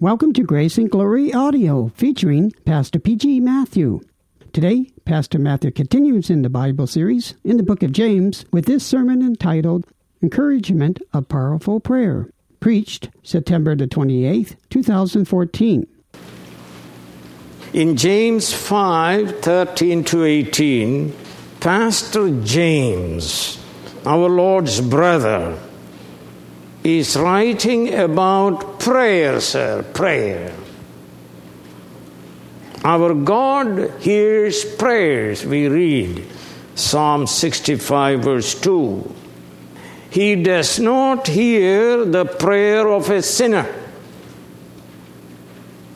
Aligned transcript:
Welcome 0.00 0.32
to 0.32 0.42
Grace 0.42 0.78
and 0.78 0.90
Glory 0.90 1.30
Audio 1.30 1.88
featuring 1.94 2.52
Pastor 2.64 2.98
P.G. 2.98 3.38
Matthew. 3.40 4.00
Today, 4.50 4.90
Pastor 5.04 5.38
Matthew 5.38 5.72
continues 5.72 6.30
in 6.30 6.40
the 6.40 6.48
Bible 6.48 6.86
series 6.86 7.34
in 7.44 7.58
the 7.58 7.62
book 7.62 7.82
of 7.82 7.92
James 7.92 8.46
with 8.50 8.64
this 8.64 8.82
sermon 8.82 9.20
entitled 9.20 9.86
Encouragement 10.22 11.00
of 11.12 11.28
Powerful 11.28 11.80
Prayer, 11.80 12.30
preached 12.60 13.10
September 13.22 13.76
the 13.76 13.86
28th, 13.86 14.56
2014. 14.70 15.86
In 17.74 17.94
James 17.98 18.54
5 18.54 19.40
13 19.40 20.04
to 20.04 20.24
18, 20.24 21.14
Pastor 21.60 22.42
James, 22.42 23.62
our 24.06 24.30
Lord's 24.30 24.80
brother, 24.80 25.58
is 26.82 27.16
writing 27.16 27.94
about 27.94 28.80
prayer, 28.80 29.40
sir, 29.40 29.82
prayer. 29.82 30.54
Our 32.82 33.12
God 33.14 33.92
hears 34.00 34.64
prayers, 34.64 35.44
we 35.44 35.68
read 35.68 36.24
Psalm 36.74 37.26
65, 37.26 38.20
verse 38.20 38.58
2. 38.58 39.14
He 40.10 40.36
does 40.36 40.80
not 40.80 41.28
hear 41.28 42.04
the 42.04 42.24
prayer 42.24 42.88
of 42.88 43.10
a 43.10 43.22
sinner. 43.22 43.68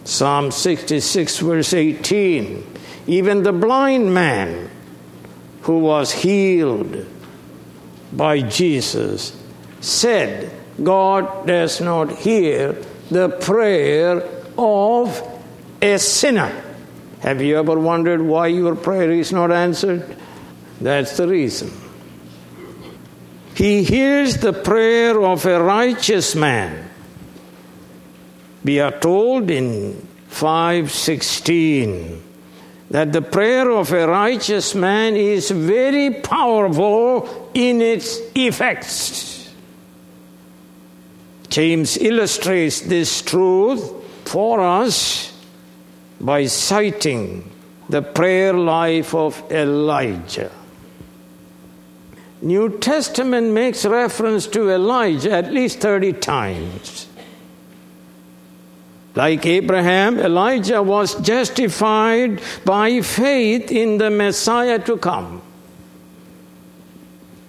Psalm 0.05 0.51
66, 0.51 1.39
verse 1.39 1.73
18. 1.73 2.63
Even 3.07 3.43
the 3.43 3.53
blind 3.53 4.13
man 4.13 4.71
who 5.63 5.79
was 5.79 6.13
healed 6.13 7.07
by 8.13 8.43
Jesus 8.43 9.35
said, 9.81 10.53
God 10.83 11.47
does 11.47 11.81
not 11.81 12.11
hear 12.11 12.77
the 13.11 13.29
prayer 13.29 14.29
of 14.59 15.23
a 15.81 15.99
sinner. 15.99 16.63
Have 17.21 17.41
you 17.41 17.59
ever 17.59 17.79
wondered 17.79 18.21
why 18.21 18.49
your 18.49 18.75
prayer 18.75 19.11
is 19.11 19.33
not 19.33 19.51
answered? 19.51 20.17
That's 20.81 21.17
the 21.17 21.29
reason. 21.29 21.73
He 23.55 23.85
hears 23.85 24.39
the 24.39 24.53
prayer 24.53 25.23
of 25.23 25.47
a 25.47 25.63
righteous 25.63 26.35
man. 26.35 26.91
We 28.65 28.81
are 28.81 28.99
told 28.99 29.51
in 29.51 30.07
516 30.29 32.23
that 32.91 33.13
the 33.13 33.23
prayer 33.23 33.71
of 33.71 33.93
a 33.93 34.09
righteous 34.09 34.75
man 34.75 35.15
is 35.15 35.51
very 35.51 36.21
powerful 36.21 37.51
in 37.55 37.81
its 37.81 38.19
effects. 38.35 39.34
James 41.55 41.97
illustrates 41.99 42.81
this 42.81 43.23
truth 43.23 43.81
for 44.25 44.59
us 44.61 45.33
by 46.21 46.47
citing 46.47 47.49
the 47.89 48.03
prayer 48.03 48.53
life 48.53 49.15
of 49.15 49.41
Elijah. 49.53 50.51
New 52.43 52.77
Testament 52.81 53.53
makes 53.53 53.85
reference 53.85 54.49
to 54.49 54.69
Elijah 54.69 55.31
at 55.31 55.53
least 55.53 55.79
30 55.79 56.15
times. 56.15 57.07
Like 59.15 59.47
Abraham, 59.47 60.19
Elijah 60.19 60.83
was 60.83 61.15
justified 61.21 62.43
by 62.65 63.01
faith 63.01 63.71
in 63.71 63.99
the 63.99 64.11
Messiah 64.11 64.81
to 64.81 64.97
come. 64.97 65.41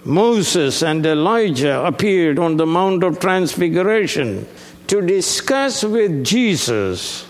Moses 0.06 0.84
and 0.84 1.04
Elijah 1.04 1.84
appeared 1.84 2.38
on 2.38 2.58
the 2.58 2.68
Mount 2.68 3.04
of 3.04 3.20
Transfiguration 3.20 4.48
to 4.86 5.02
discuss 5.02 5.84
with 5.84 6.24
Jesus 6.24 7.26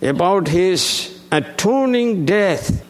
about 0.00 0.48
his 0.48 1.20
atoning 1.30 2.24
death, 2.24 2.82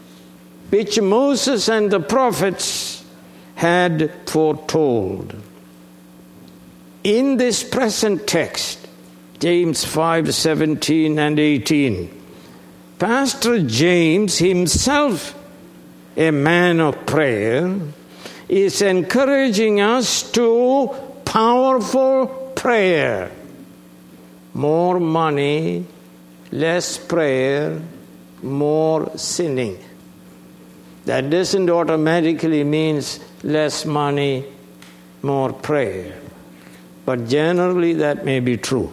which 0.70 1.00
Moses 1.00 1.68
and 1.68 1.90
the 1.90 1.98
prophets 1.98 3.04
had 3.56 4.12
foretold. 4.26 5.34
In 7.02 7.36
this 7.36 7.64
present 7.64 8.28
text, 8.28 8.86
James 9.40 9.84
5 9.84 10.32
17 10.32 11.18
and 11.18 11.38
18, 11.38 12.22
Pastor 13.00 13.60
James 13.60 14.38
himself, 14.38 15.36
a 16.16 16.30
man 16.30 16.80
of 16.80 17.06
prayer, 17.06 17.78
is 18.48 18.82
encouraging 18.82 19.80
us 19.80 20.30
to 20.32 20.88
powerful 21.24 22.26
prayer. 22.54 23.30
More 24.52 25.00
money, 25.00 25.86
less 26.52 26.98
prayer, 26.98 27.80
more 28.42 29.16
sinning. 29.16 29.78
That 31.06 31.28
doesn't 31.28 31.68
automatically 31.68 32.64
means 32.64 33.20
less 33.42 33.84
money, 33.84 34.44
more 35.22 35.52
prayer. 35.52 36.18
But 37.04 37.28
generally 37.28 37.94
that 37.94 38.24
may 38.24 38.40
be 38.40 38.56
true. 38.56 38.92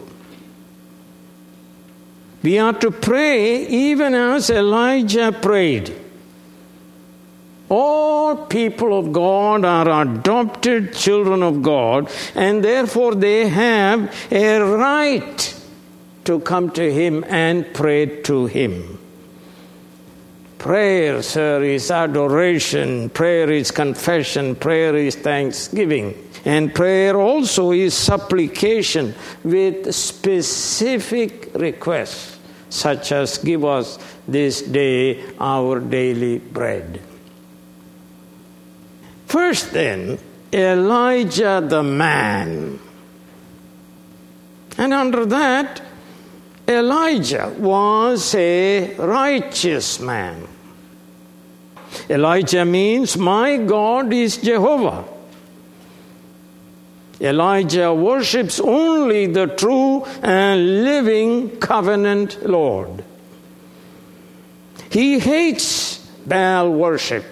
We 2.43 2.57
are 2.57 2.73
to 2.73 2.91
pray 2.91 3.67
even 3.67 4.15
as 4.15 4.49
Elijah 4.49 5.31
prayed. 5.31 6.00
All 7.73 8.35
people 8.35 8.99
of 8.99 9.13
God 9.13 9.63
are 9.63 10.01
adopted 10.01 10.93
children 10.93 11.41
of 11.41 11.63
God, 11.63 12.11
and 12.35 12.61
therefore 12.61 13.15
they 13.15 13.47
have 13.47 14.13
a 14.29 14.59
right 14.59 15.57
to 16.25 16.41
come 16.41 16.69
to 16.71 16.91
Him 16.91 17.23
and 17.29 17.73
pray 17.73 18.21
to 18.23 18.47
Him. 18.47 18.99
Prayer, 20.57 21.21
sir, 21.21 21.63
is 21.63 21.89
adoration, 21.89 23.09
prayer 23.09 23.49
is 23.49 23.71
confession, 23.71 24.53
prayer 24.53 24.93
is 24.97 25.15
thanksgiving, 25.15 26.13
and 26.43 26.75
prayer 26.75 27.15
also 27.15 27.71
is 27.71 27.93
supplication 27.93 29.15
with 29.45 29.95
specific 29.95 31.51
requests, 31.55 32.37
such 32.69 33.13
as 33.13 33.37
give 33.37 33.63
us 33.63 33.97
this 34.27 34.61
day 34.61 35.23
our 35.39 35.79
daily 35.79 36.39
bread. 36.39 37.01
First, 39.31 39.71
then, 39.71 40.19
Elijah 40.51 41.63
the 41.65 41.81
man. 41.81 42.77
And 44.77 44.93
under 44.93 45.25
that, 45.27 45.81
Elijah 46.67 47.55
was 47.57 48.35
a 48.35 48.93
righteous 48.97 50.01
man. 50.01 50.45
Elijah 52.09 52.65
means, 52.65 53.15
My 53.15 53.55
God 53.55 54.11
is 54.11 54.35
Jehovah. 54.35 55.05
Elijah 57.21 57.93
worships 57.93 58.59
only 58.59 59.27
the 59.27 59.47
true 59.47 60.03
and 60.21 60.83
living 60.83 61.55
covenant 61.55 62.45
Lord. 62.45 63.01
He 64.89 65.19
hates 65.19 65.99
Baal 66.27 66.69
worship, 66.69 67.23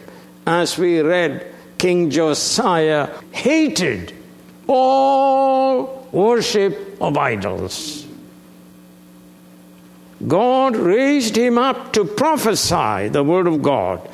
as 0.47 0.77
we 0.77 1.01
read 1.01 1.48
King 1.79 2.11
Josiah 2.11 3.09
hated 3.31 4.13
all 4.67 6.07
worship 6.11 6.97
of 7.01 7.17
idols. 7.17 8.05
God 10.27 10.75
raised 10.75 11.37
him 11.37 11.57
up 11.57 11.93
to 11.93 12.03
prophesy 12.03 13.07
the 13.07 13.23
word 13.23 13.47
of 13.47 13.61
God 13.61 14.07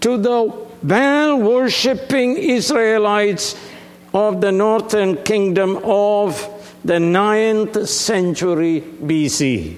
to 0.00 0.18
the 0.18 0.52
Baal 0.82 1.38
worshipping 1.38 2.36
Israelites 2.36 3.54
of 4.12 4.40
the 4.40 4.52
northern 4.52 5.16
kingdom 5.22 5.76
of 5.84 6.48
the 6.84 6.98
ninth 6.98 7.88
century 7.88 8.80
BC. 8.80 9.76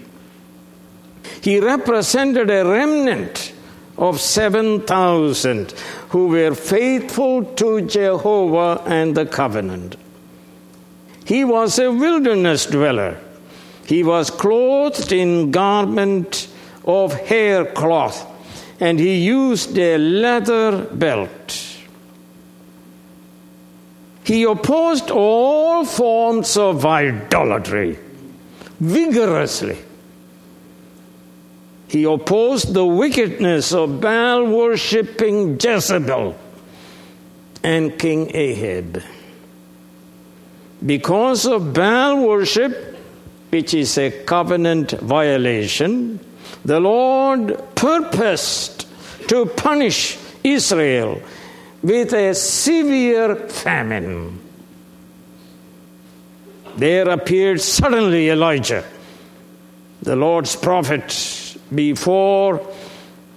He 1.42 1.60
represented 1.60 2.50
a 2.50 2.64
remnant 2.64 3.52
of 3.96 4.20
7,000 4.20 5.74
who 6.10 6.26
were 6.26 6.54
faithful 6.54 7.44
to 7.44 7.80
Jehovah 7.82 8.82
and 8.86 9.16
the 9.16 9.26
covenant. 9.26 9.96
He 11.24 11.44
was 11.44 11.78
a 11.78 11.90
wilderness 11.90 12.66
dweller. 12.66 13.18
He 13.86 14.02
was 14.02 14.30
clothed 14.30 15.12
in 15.12 15.50
garment 15.50 16.48
of 16.84 17.12
hair 17.12 17.64
cloth, 17.64 18.26
and 18.80 18.98
he 18.98 19.18
used 19.18 19.78
a 19.78 19.98
leather 19.98 20.84
belt. 20.86 21.78
He 24.24 24.44
opposed 24.44 25.10
all 25.10 25.84
forms 25.84 26.56
of 26.56 26.84
idolatry 26.84 27.98
vigorously 28.80 29.78
he 31.90 32.04
opposed 32.04 32.72
the 32.72 32.86
wickedness 32.86 33.72
of 33.72 34.00
Baal 34.00 34.46
worshipping 34.46 35.58
Jezebel 35.60 36.36
and 37.64 37.98
King 37.98 38.30
Ahab. 38.32 39.02
Because 40.86 41.46
of 41.46 41.74
Baal 41.74 42.24
worship, 42.24 42.96
which 43.48 43.74
is 43.74 43.98
a 43.98 44.12
covenant 44.22 44.92
violation, 45.00 46.20
the 46.64 46.78
Lord 46.78 47.58
purposed 47.74 48.86
to 49.28 49.46
punish 49.46 50.16
Israel 50.44 51.20
with 51.82 52.12
a 52.12 52.36
severe 52.36 53.34
famine. 53.34 54.38
There 56.76 57.08
appeared 57.08 57.60
suddenly 57.60 58.28
Elijah, 58.28 58.84
the 60.02 60.16
Lord's 60.16 60.56
prophet, 60.56 61.56
before 61.74 62.66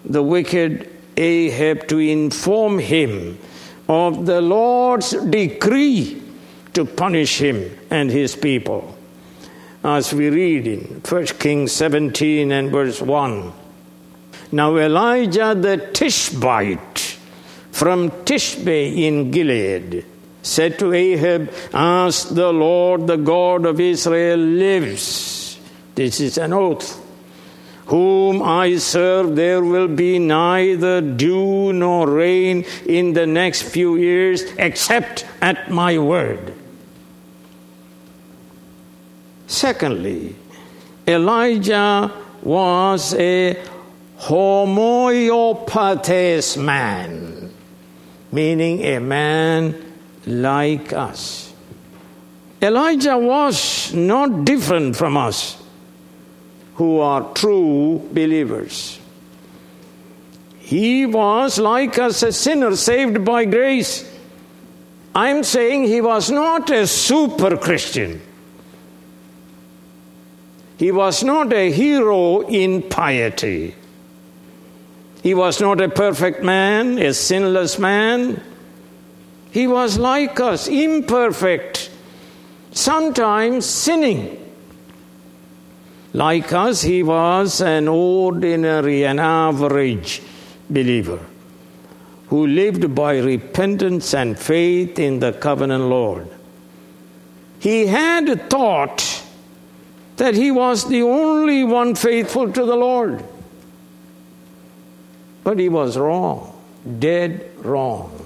the 0.05 0.23
wicked 0.23 0.89
Ahab 1.17 1.87
to 1.87 1.99
inform 1.99 2.79
him 2.79 3.37
of 3.87 4.25
the 4.25 4.41
Lord's 4.41 5.11
decree 5.11 6.21
to 6.73 6.85
punish 6.85 7.39
him 7.39 7.69
and 7.89 8.09
his 8.09 8.35
people. 8.35 8.97
As 9.83 10.13
we 10.13 10.29
read 10.29 10.65
in 10.65 11.01
1 11.07 11.25
Kings 11.39 11.71
17 11.73 12.51
and 12.51 12.71
verse 12.71 13.01
1. 13.01 13.53
Now 14.53 14.77
Elijah 14.77 15.55
the 15.55 15.77
Tishbite 15.93 17.17
from 17.71 18.09
Tishbe 18.23 18.97
in 18.97 19.31
Gilead 19.31 20.05
said 20.41 20.77
to 20.79 20.93
Ahab, 20.93 21.51
As 21.73 22.25
the 22.25 22.51
Lord, 22.51 23.07
the 23.07 23.17
God 23.17 23.65
of 23.65 23.79
Israel, 23.79 24.37
lives. 24.37 25.32
This 25.95 26.19
is 26.19 26.37
an 26.37 26.53
oath. 26.53 27.01
Whom 27.87 28.41
I 28.41 28.77
serve, 28.77 29.35
there 29.35 29.61
will 29.63 29.89
be 29.89 30.17
neither 30.17 31.01
dew 31.01 31.73
nor 31.73 32.09
rain 32.09 32.63
in 32.85 33.11
the 33.13 33.27
next 33.27 33.63
few 33.63 33.97
years, 33.97 34.43
except 34.57 35.25
at 35.41 35.69
my 35.69 35.99
word. 35.99 36.53
Secondly, 39.47 40.37
Elijah 41.05 42.09
was 42.41 43.13
a 43.15 43.61
homoiopathes 44.17 46.55
man, 46.57 47.51
meaning 48.31 48.79
a 48.81 48.99
man 48.99 49.75
like 50.25 50.93
us. 50.93 51.51
Elijah 52.61 53.17
was 53.17 53.93
not 53.93 54.45
different 54.45 54.95
from 54.95 55.17
us 55.17 55.62
who 56.75 56.99
are 56.99 57.33
true 57.33 58.07
believers. 58.13 58.99
He 60.59 61.05
was 61.05 61.59
like 61.59 61.99
us, 61.99 62.23
a 62.23 62.31
sinner 62.31 62.75
saved 62.75 63.23
by 63.23 63.45
grace. 63.45 64.09
I'm 65.13 65.43
saying 65.43 65.83
he 65.83 66.01
was 66.01 66.31
not 66.31 66.69
a 66.71 66.87
super 66.87 67.57
Christian. 67.57 68.21
He 70.77 70.91
was 70.91 71.23
not 71.23 71.53
a 71.53 71.71
hero 71.71 72.41
in 72.41 72.81
piety. 72.81 73.75
He 75.21 75.33
was 75.33 75.61
not 75.61 75.79
a 75.79 75.89
perfect 75.89 76.43
man, 76.43 76.97
a 76.97 77.13
sinless 77.13 77.77
man. 77.77 78.41
He 79.51 79.67
was 79.67 79.97
like 79.99 80.39
us, 80.39 80.67
imperfect, 80.67 81.91
sometimes 82.71 83.65
sinning. 83.65 84.42
Like 86.13 86.53
us, 86.53 86.83
he 86.83 87.01
was 87.01 87.59
an 87.59 87.87
ordinary, 87.87 89.03
an 89.03 89.19
average 89.19 90.21
believer 90.69 91.19
who 92.27 92.47
lived 92.47 92.93
by 92.95 93.17
repentance 93.17 94.13
and 94.13 94.37
faith 94.37 94.99
in 94.99 95.19
the 95.19 95.33
covenant 95.33 95.83
Lord. 95.83 96.27
He 97.59 97.87
had 97.87 98.49
thought 98.49 99.23
that 100.17 100.35
he 100.35 100.51
was 100.51 100.87
the 100.87 101.01
only 101.01 101.63
one 101.63 101.95
faithful 101.95 102.51
to 102.51 102.65
the 102.65 102.75
Lord. 102.75 103.23
But 105.43 105.59
he 105.59 105.69
was 105.69 105.97
wrong, 105.97 106.59
dead 106.99 107.49
wrong. 107.59 108.19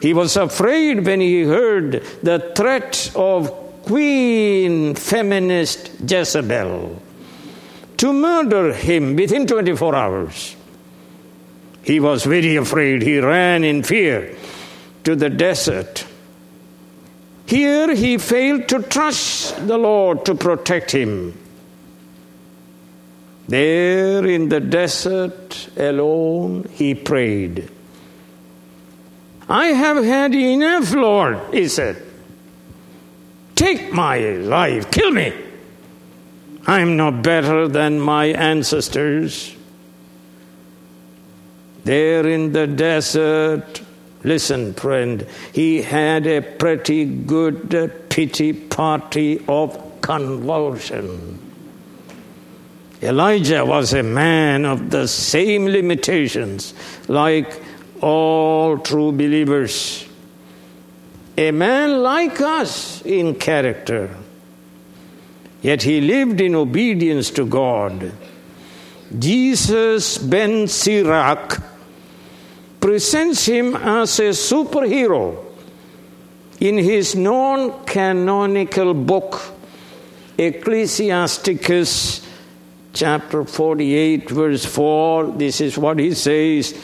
He 0.00 0.14
was 0.14 0.36
afraid 0.36 1.04
when 1.04 1.20
he 1.20 1.42
heard 1.42 2.02
the 2.22 2.52
threat 2.56 3.12
of 3.14 3.59
Queen 3.84 4.94
Feminist 4.94 5.90
Jezebel 6.08 7.02
to 7.96 8.12
murder 8.12 8.72
him 8.72 9.14
within 9.14 9.46
24 9.46 9.94
hours. 9.94 10.56
He 11.82 12.00
was 12.00 12.24
very 12.24 12.56
afraid. 12.56 13.02
He 13.02 13.18
ran 13.18 13.62
in 13.62 13.82
fear 13.82 14.36
to 15.04 15.14
the 15.14 15.28
desert. 15.28 16.06
Here 17.46 17.94
he 17.94 18.16
failed 18.16 18.68
to 18.68 18.82
trust 18.82 19.66
the 19.66 19.76
Lord 19.76 20.24
to 20.24 20.34
protect 20.34 20.92
him. 20.92 21.36
There 23.48 24.24
in 24.24 24.48
the 24.48 24.60
desert 24.60 25.68
alone, 25.76 26.68
he 26.72 26.94
prayed. 26.94 27.68
I 29.48 29.66
have 29.66 30.04
had 30.04 30.34
enough, 30.34 30.94
Lord, 30.94 31.40
he 31.52 31.66
said. 31.66 32.09
Take 33.60 33.92
my 33.92 34.20
life, 34.20 34.90
kill 34.90 35.10
me. 35.10 35.34
I'm 36.66 36.96
no 36.96 37.10
better 37.10 37.68
than 37.68 38.00
my 38.00 38.28
ancestors. 38.28 39.54
There 41.84 42.26
in 42.26 42.54
the 42.54 42.66
desert, 42.66 43.82
listen, 44.24 44.72
friend, 44.72 45.26
he 45.52 45.82
had 45.82 46.26
a 46.26 46.40
pretty 46.40 47.04
good 47.04 48.08
pity 48.08 48.54
party 48.54 49.44
of 49.46 50.00
convulsion. 50.00 51.38
Elijah 53.02 53.66
was 53.66 53.92
a 53.92 54.02
man 54.02 54.64
of 54.64 54.88
the 54.88 55.06
same 55.06 55.66
limitations 55.66 56.72
like 57.08 57.62
all 58.00 58.78
true 58.78 59.12
believers. 59.12 60.06
A 61.36 61.50
man 61.50 62.02
like 62.02 62.40
us 62.40 63.02
in 63.02 63.34
character, 63.34 64.14
yet 65.62 65.82
he 65.82 66.00
lived 66.00 66.40
in 66.40 66.54
obedience 66.54 67.30
to 67.30 67.46
God. 67.46 68.12
Jesus 69.18 70.18
ben 70.18 70.68
Sirach 70.68 71.62
presents 72.80 73.46
him 73.46 73.74
as 73.76 74.18
a 74.20 74.30
superhero 74.30 75.44
in 76.60 76.76
his 76.76 77.16
non 77.16 77.84
canonical 77.84 78.94
book, 78.94 79.40
Ecclesiasticus, 80.36 82.26
chapter 82.92 83.44
48, 83.44 84.30
verse 84.30 84.64
4. 84.64 85.32
This 85.32 85.60
is 85.60 85.78
what 85.78 85.98
he 85.98 86.14
says 86.14 86.74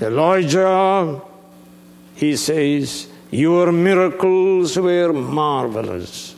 Elijah, 0.00 1.20
he 2.14 2.36
says, 2.36 3.08
your 3.34 3.72
miracles 3.72 4.76
were 4.76 5.12
marvelous. 5.12 6.36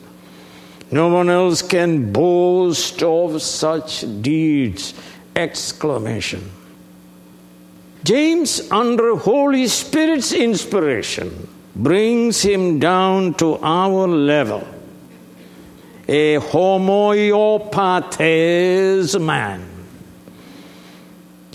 No 0.91 1.09
one 1.09 1.29
else 1.29 1.61
can 1.63 2.11
boast 2.13 3.03
of 3.03 3.43
such 3.43 4.05
deeds! 4.23 4.95
Exclamation. 5.35 6.51
James, 8.03 8.71
under 8.71 9.17
Holy 9.17 9.67
Spirit's 9.67 10.33
inspiration, 10.33 11.47
brings 11.75 12.41
him 12.41 12.79
down 12.79 13.35
to 13.35 13.59
our 13.59 14.07
level. 14.07 14.67
A 16.09 16.37
homoiopathes 16.37 19.21
man 19.21 19.77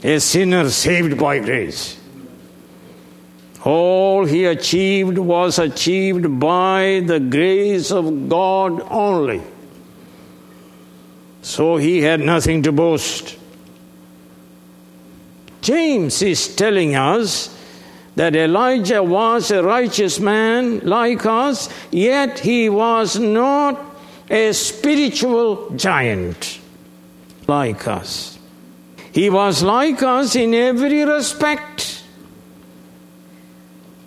a 0.04 0.20
sinner 0.20 0.70
saved 0.70 1.18
by 1.18 1.40
grace. 1.40 2.01
All 3.64 4.26
he 4.26 4.46
achieved 4.46 5.18
was 5.18 5.60
achieved 5.60 6.40
by 6.40 7.04
the 7.06 7.20
grace 7.20 7.92
of 7.92 8.28
God 8.28 8.82
only. 8.90 9.42
So 11.42 11.78
he 11.78 12.02
had 12.02 12.20
nothing 12.22 12.64
to 12.64 12.72
boast. 12.72 13.38
James 15.62 16.22
is 16.22 16.56
telling 16.56 16.96
us 16.96 17.56
that 18.16 18.36
Elijah 18.36 19.04
was 19.04 19.52
a 19.52 19.64
righteous 19.64 20.20
man 20.20 20.80
like 20.80 21.26
us, 21.26 21.70
yet 21.92 22.40
he 22.40 22.68
was 22.68 23.18
not 23.18 23.80
a 24.30 24.54
spiritual 24.54 25.70
giant 25.76 26.60
like 27.48 27.88
us. 27.88 28.40
He 29.12 29.30
was 29.30 29.62
like 29.62 30.02
us 30.02 30.36
in 30.36 30.54
every 30.54 31.04
respect. 31.04 31.91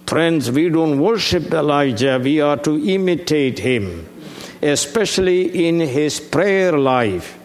Friends, 0.06 0.50
we 0.50 0.68
don't 0.68 0.99
worship 0.99 1.52
Elijah, 1.52 2.20
we 2.23 2.40
are 2.40 2.58
to 2.58 2.76
imitate 2.87 3.58
him, 3.58 4.06
especially 4.62 5.66
in 5.66 5.80
his 5.80 6.20
prayer 6.20 6.76
life. 6.76 7.38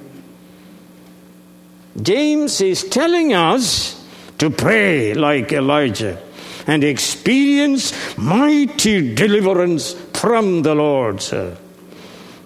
James 2.02 2.62
is 2.62 2.84
telling 2.84 3.34
us 3.34 4.06
to 4.38 4.50
pray 4.50 5.14
like 5.14 5.52
Elijah 5.52 6.22
and 6.68 6.84
experience 6.84 8.18
mighty 8.18 9.16
deliverance 9.16 9.94
from 10.14 10.62
the 10.62 10.76
Lord, 10.76 11.22
sir. 11.22 11.58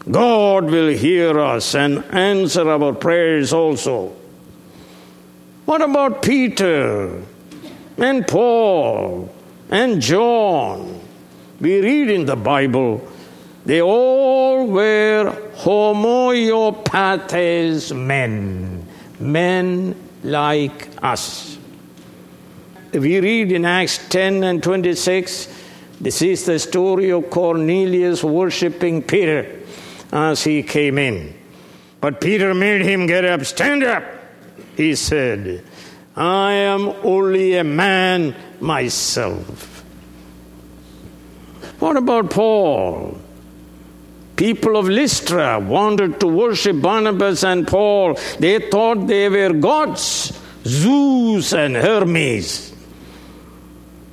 God 0.09 0.65
will 0.65 0.89
hear 0.89 1.39
us 1.39 1.75
and 1.75 2.03
answer 2.05 2.69
our 2.69 2.93
prayers 2.93 3.53
also. 3.53 4.13
What 5.65 5.81
about 5.81 6.21
Peter 6.21 7.23
and 7.97 8.27
Paul 8.27 9.33
and 9.69 10.01
John? 10.01 11.01
We 11.59 11.81
read 11.81 12.09
in 12.09 12.25
the 12.25 12.35
Bible, 12.35 13.07
they 13.65 13.81
all 13.81 14.67
were 14.67 15.35
homoiopathes 15.55 17.95
men, 17.95 18.85
men 19.19 19.95
like 20.23 20.89
us. 21.01 21.57
We 22.91 23.19
read 23.19 23.51
in 23.51 23.65
Acts 23.65 23.99
10 24.09 24.43
and 24.43 24.61
26, 24.61 25.47
this 26.01 26.21
is 26.21 26.45
the 26.45 26.59
story 26.59 27.11
of 27.11 27.29
Cornelius 27.29 28.23
worshiping 28.23 29.01
Peter 29.01 29.61
as 30.11 30.43
he 30.43 30.61
came 30.61 30.97
in. 30.97 31.33
But 32.01 32.19
Peter 32.19 32.53
made 32.53 32.81
him 32.81 33.07
get 33.07 33.23
up. 33.23 33.45
Stand 33.45 33.83
up, 33.83 34.03
he 34.75 34.95
said. 34.95 35.63
I 36.15 36.53
am 36.53 36.89
only 37.03 37.55
a 37.55 37.63
man 37.63 38.35
myself. 38.59 39.83
What 41.79 41.97
about 41.97 42.29
Paul? 42.29 43.17
People 44.35 44.77
of 44.77 44.87
Lystra 44.87 45.59
wanted 45.59 46.19
to 46.19 46.27
worship 46.27 46.81
Barnabas 46.81 47.43
and 47.43 47.67
Paul. 47.67 48.17
They 48.39 48.59
thought 48.69 49.07
they 49.07 49.29
were 49.29 49.53
gods, 49.53 50.39
Zeus 50.65 51.53
and 51.53 51.75
Hermes. 51.75 52.73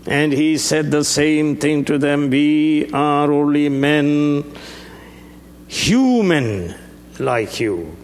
And 0.07 0.33
he 0.33 0.59
said 0.59 0.90
the 0.90 1.04
same 1.04 1.57
thing 1.57 1.85
to 1.85 1.99
them 1.99 2.30
We 2.30 2.90
are 2.92 3.30
only 3.30 3.69
men 3.69 4.45
human 5.69 6.75
like 7.19 7.61
you. 7.61 7.97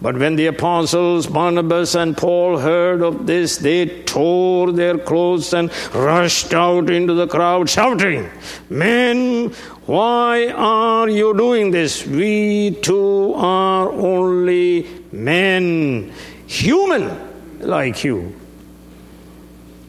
But 0.00 0.16
when 0.16 0.36
the 0.36 0.46
apostles 0.46 1.26
Barnabas 1.26 1.96
and 1.96 2.16
Paul 2.16 2.58
heard 2.58 3.02
of 3.02 3.26
this, 3.26 3.56
they 3.56 4.02
tore 4.04 4.70
their 4.70 4.96
clothes 4.96 5.52
and 5.52 5.72
rushed 5.92 6.54
out 6.54 6.88
into 6.88 7.14
the 7.14 7.26
crowd, 7.26 7.68
shouting, 7.68 8.30
Men, 8.70 9.50
why 9.86 10.48
are 10.54 11.08
you 11.08 11.36
doing 11.36 11.72
this? 11.72 12.06
We 12.06 12.78
too 12.80 13.34
are 13.34 13.90
only 13.90 14.86
men, 15.10 16.12
human 16.46 17.58
like 17.58 18.04
you. 18.04 18.34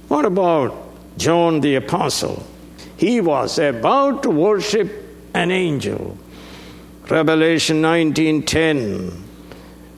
What 0.07 0.25
about 0.25 0.75
John 1.17 1.61
the 1.61 1.75
Apostle? 1.75 2.43
He 2.97 3.21
was 3.21 3.59
about 3.59 4.23
to 4.23 4.31
worship 4.31 4.91
an 5.35 5.51
angel. 5.51 6.17
Revelation 7.07 7.81
19:10. 7.81 9.28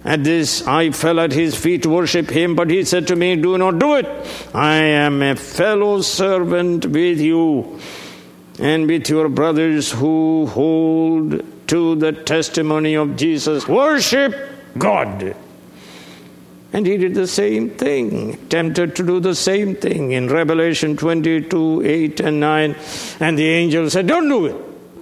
At 0.04 0.24
this 0.24 0.68
I 0.68 0.92
fell 0.92 1.20
at 1.20 1.32
his 1.32 1.56
feet 1.56 1.84
to 1.84 1.90
worship 1.90 2.30
him, 2.30 2.56
but 2.56 2.70
he 2.70 2.84
said 2.84 3.08
to 3.08 3.16
me, 3.16 3.36
Do 3.36 3.58
not 3.58 3.78
do 3.78 3.96
it. 3.96 4.08
I 4.54 4.76
am 4.76 5.22
a 5.22 5.36
fellow 5.36 6.02
servant 6.02 6.86
with 6.88 7.20
you 7.20 7.80
and 8.60 8.88
with 8.88 9.10
your 9.10 9.30
brothers 9.30 9.92
who 9.92 10.48
hold 10.48 11.44
to 11.68 11.96
the 11.96 12.12
testimony 12.12 12.96
of 12.96 13.16
Jesus. 13.16 13.68
Worship 13.68 14.36
God. 14.78 15.36
And 16.74 16.86
he 16.86 16.98
did 16.98 17.14
the 17.14 17.28
same 17.28 17.70
thing, 17.70 18.38
tempted 18.48 18.96
to 18.96 19.06
do 19.06 19.20
the 19.20 19.36
same 19.36 19.76
thing 19.76 20.14
in 20.14 20.30
Revelation 20.30 20.96
22 20.96 21.84
8 21.86 22.20
and 22.22 22.40
9. 22.40 22.76
And 23.20 23.38
the 23.38 23.48
angel 23.48 23.90
said, 23.90 24.08
Don't 24.08 24.30
do 24.30 24.46
it. 24.46 24.56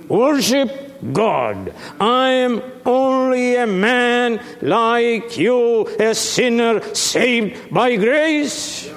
Worship 0.10 0.89
God. 1.14 1.74
I 2.00 2.30
am 2.30 2.62
only 2.86 3.56
a 3.56 3.68
man 3.68 4.42
like 4.62 5.38
you, 5.38 5.88
a 6.00 6.14
sinner 6.14 6.82
saved 6.94 7.74
by 7.74 7.96
grace. 7.96 8.92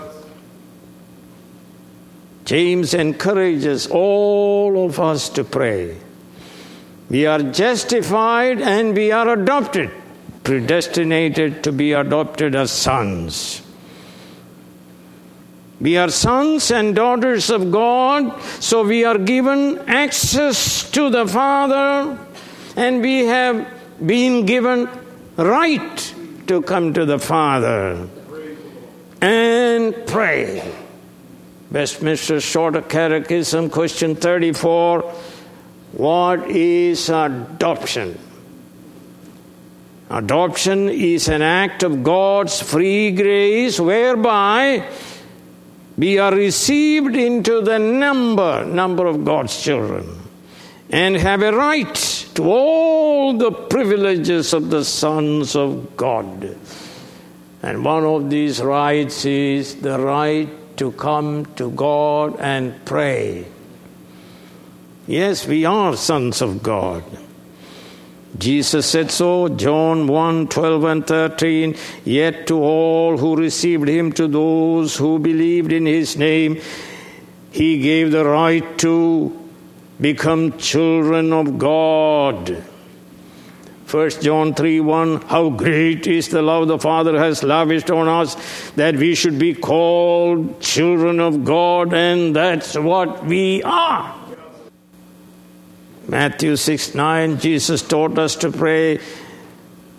James 2.45 2.93
encourages 2.93 3.87
all 3.87 4.85
of 4.85 4.99
us 4.99 5.29
to 5.31 5.45
pray. 5.45 5.97
We 7.09 7.27
are 7.27 7.43
justified 7.43 8.61
and 8.61 8.97
we 8.97 9.13
are 9.13 9.29
adopted, 9.29 9.91
predestinated 10.43 11.63
to 11.65 11.73
be 11.73 11.93
adopted 11.93 12.55
as 12.55 12.73
sons. 12.73 13.63
We 15.83 15.97
are 15.97 16.11
sons 16.11 16.71
and 16.71 16.95
daughters 16.95 17.51
of 17.51 17.73
God, 17.73 18.41
so 18.61 18.85
we 18.85 19.05
are 19.05 19.19
given 19.19 19.81
access 19.89 20.89
to 20.93 21.11
the 21.11 21.27
Father, 21.27 22.17
and 22.77 23.03
we 23.03 23.27
have 23.27 23.67
been 24.07 24.47
given 24.47 24.89
right 25.37 26.15
to 26.47 26.63
come 26.63 26.95
to 26.95 27.05
the 27.05 27.19
Father 27.19 28.09
and 29.21 30.07
pray. 30.07 30.73
Westminster 31.73 32.41
Shorter 32.41 32.83
Catechism, 32.83 33.69
question 33.69 34.15
34 34.15 35.01
What 35.95 36.49
is 36.49 37.09
adoption? 37.09 38.17
Adoption 40.09 40.89
is 40.89 41.27
an 41.27 41.43
act 41.43 41.83
of 41.83 42.05
God's 42.05 42.63
free 42.63 43.11
grace 43.11 43.81
whereby 43.81 44.87
we 45.97 46.19
are 46.19 46.35
received 46.35 47.17
into 47.17 47.61
the 47.61 47.79
number 47.79 48.65
number 48.65 49.07
of 49.07 49.25
God's 49.25 49.63
children 49.63 50.23
and 50.91 51.17
have 51.17 51.43
a 51.43 51.53
right 51.53 51.95
to 52.35 52.45
all 52.45 53.33
the 53.37 53.51
privileges 53.51 54.53
of 54.53 54.71
the 54.71 54.85
sons 54.85 55.57
of 55.57 55.97
God. 55.97 56.57
And 57.63 57.85
one 57.85 58.05
of 58.05 58.29
these 58.29 58.61
rights 58.61 59.25
is 59.25 59.77
the 59.77 59.99
right 59.99 60.49
to 60.77 60.93
come 60.93 61.47
to 61.57 61.71
God 61.71 62.39
and 62.41 62.85
pray. 62.85 63.47
Yes, 65.07 65.47
we 65.47 65.65
are 65.65 65.97
sons 65.97 66.43
of 66.43 66.63
God. 66.63 67.05
Jesus 68.39 68.87
said 68.87 69.11
so, 69.11 69.49
John 69.49 70.07
1 70.07 70.49
12 70.49 70.85
and 70.85 71.07
13. 71.07 71.77
Yet 72.05 72.47
to 72.47 72.63
all 72.63 73.19
who 73.19 73.37
received 73.37 73.89
him, 73.89 74.13
to 74.13 74.27
those 74.27 74.97
who 74.97 75.19
believed 75.19 75.73
in 75.73 75.87
his 75.87 76.17
name, 76.17 76.61
he 77.51 77.81
gave 77.81 78.11
the 78.11 78.25
right 78.25 78.79
to 78.79 79.39
become 80.01 80.57
children 80.59 81.33
of 81.33 81.59
God. 81.59 82.65
1 83.91 84.11
John 84.23 84.55
3 84.55 84.81
1 84.81 85.21
How 85.23 85.51
great 85.51 86.07
is 86.07 86.29
the 86.29 86.41
love 86.41 86.69
the 86.69 86.79
Father 86.79 87.19
has 87.19 87.43
lavished 87.43 87.91
on 87.91 88.09
us 88.09 88.71
that 88.71 88.97
we 88.97 89.15
should 89.15 89.39
be 89.39 89.55
called 89.55 90.61
children 90.63 91.21
of 91.21 91.45
God, 91.45 91.93
and 91.93 92.35
that's 92.35 92.75
what 92.75 93.27
we 93.27 93.63
are. 93.63 94.22
Matthew 96.09 96.57
6 96.57 96.95
9, 96.95 97.39
Jesus 97.39 97.83
taught 97.83 98.19
us 98.19 98.37
to 98.37 98.51
pray. 98.51 98.99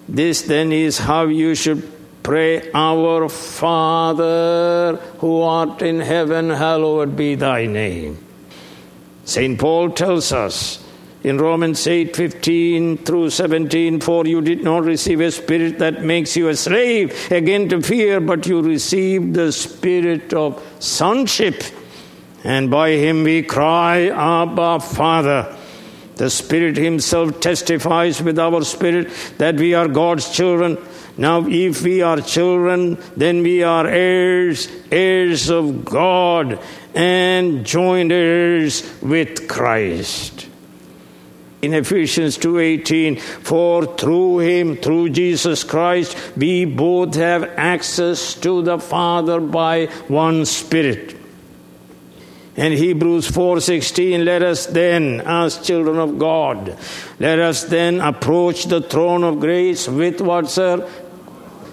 This 0.08 0.42
then 0.42 0.72
is 0.72 0.98
how 0.98 1.26
you 1.26 1.56
should 1.56 1.90
pray 2.24 2.72
Our 2.74 3.30
Father 3.30 4.98
who 5.20 5.42
art 5.42 5.82
in 5.82 6.00
heaven, 6.00 6.50
hallowed 6.50 7.16
be 7.16 7.36
thy 7.36 7.66
name. 7.66 8.18
St. 9.26 9.58
Paul 9.58 9.92
tells 9.92 10.34
us 10.34 10.84
in 11.24 11.38
Romans 11.38 11.88
8 11.88 12.16
15 12.16 12.98
through 12.98 13.30
17, 13.30 14.02
For 14.02 14.26
you 14.26 14.42
did 14.42 14.64
not 14.64 14.84
receive 14.84 15.22
a 15.22 15.32
spirit 15.32 15.80
that 15.80 16.04
makes 16.04 16.36
you 16.36 16.50
a 16.50 16.56
slave 16.56 17.32
again 17.32 17.70
to 17.70 17.82
fear, 17.82 18.20
but 18.20 18.46
you 18.46 18.62
received 18.62 19.34
the 19.34 19.52
spirit 19.52 20.34
of 20.34 20.62
sonship. 20.80 21.64
And 22.44 22.70
by 22.70 22.92
him 22.92 23.24
we 23.24 23.44
cry, 23.44 24.08
Abba, 24.08 24.82
Father. 24.82 25.58
The 26.16 26.30
Spirit 26.30 26.78
Himself 26.78 27.40
testifies 27.40 28.22
with 28.22 28.38
our 28.38 28.64
spirit 28.64 29.12
that 29.40 29.56
we 29.56 29.74
are 29.74 29.88
God's 29.88 30.30
children. 30.30 30.78
Now, 31.18 31.46
if 31.48 31.82
we 31.82 32.02
are 32.02 32.22
children, 32.22 32.98
then 33.18 33.44
we 33.44 33.64
are 33.64 33.88
heirs, 33.88 34.68
heirs 34.92 35.50
of 35.50 35.86
God, 35.86 36.60
and 36.96 37.66
joint 37.66 38.12
heirs 38.12 38.84
with 39.02 39.48
Christ. 39.48 40.48
In 41.62 41.74
Ephesians 41.74 42.38
2:18, 42.38 43.16
for 43.16 43.86
through 43.86 44.40
him, 44.40 44.76
through 44.76 45.10
Jesus 45.10 45.64
Christ, 45.64 46.18
we 46.36 46.66
both 46.66 47.16
have 47.16 47.50
access 47.56 48.34
to 48.36 48.62
the 48.62 48.80
Father 48.80 49.40
by 49.40 49.88
one 50.10 50.46
Spirit. 50.46 51.16
And 52.56 52.74
Hebrews 52.74 53.32
4:16 53.32 54.24
let 54.26 54.44
us 54.44 54.68
then 54.68 55.22
as 55.26 55.58
children 55.58 55.98
of 55.98 56.20
God 56.20 56.78
let 57.20 57.40
us 57.40 57.64
then 57.64 58.00
approach 58.00 58.66
the 58.66 58.82
throne 58.82 59.24
of 59.24 59.40
grace 59.40 59.88
with 59.88 60.22
what 60.22 60.50
sir? 60.50 60.88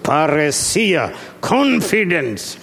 Parrhesia 0.01 1.15
confidence. 1.41 2.57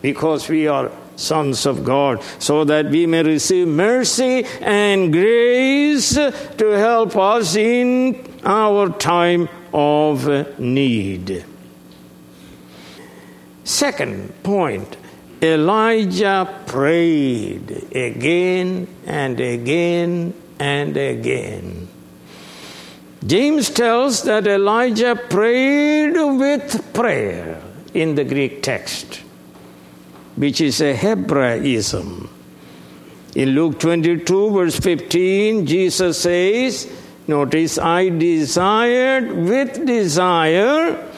Because 0.00 0.48
we 0.48 0.66
are 0.66 0.90
sons 1.16 1.66
of 1.66 1.84
God, 1.84 2.22
so 2.38 2.64
that 2.64 2.86
we 2.86 3.04
may 3.04 3.22
receive 3.22 3.68
mercy 3.68 4.46
and 4.62 5.12
grace 5.12 6.14
to 6.14 6.70
help 6.70 7.14
us 7.16 7.56
in 7.56 8.18
our 8.42 8.88
time 8.88 9.48
of 9.74 10.58
need. 10.58 11.44
Second 13.64 14.32
point 14.42 14.96
Elijah 15.42 16.62
prayed 16.66 17.70
again 17.94 18.86
and 19.06 19.40
again 19.40 20.34
and 20.58 20.96
again. 20.96 21.88
James 23.26 23.70
tells 23.70 24.22
that 24.24 24.46
Elijah 24.46 25.16
prayed 25.16 26.12
with 26.12 26.92
prayer 26.92 27.62
in 27.94 28.14
the 28.14 28.24
Greek 28.24 28.62
text, 28.62 29.22
which 30.36 30.60
is 30.60 30.80
a 30.80 30.94
Hebraism. 30.94 32.28
In 33.34 33.50
Luke 33.50 33.78
22, 33.78 34.50
verse 34.50 34.78
15, 34.78 35.66
Jesus 35.66 36.20
says, 36.20 36.90
Notice, 37.26 37.78
I 37.78 38.08
desired 38.08 39.32
with 39.32 39.86
desire 39.86 41.09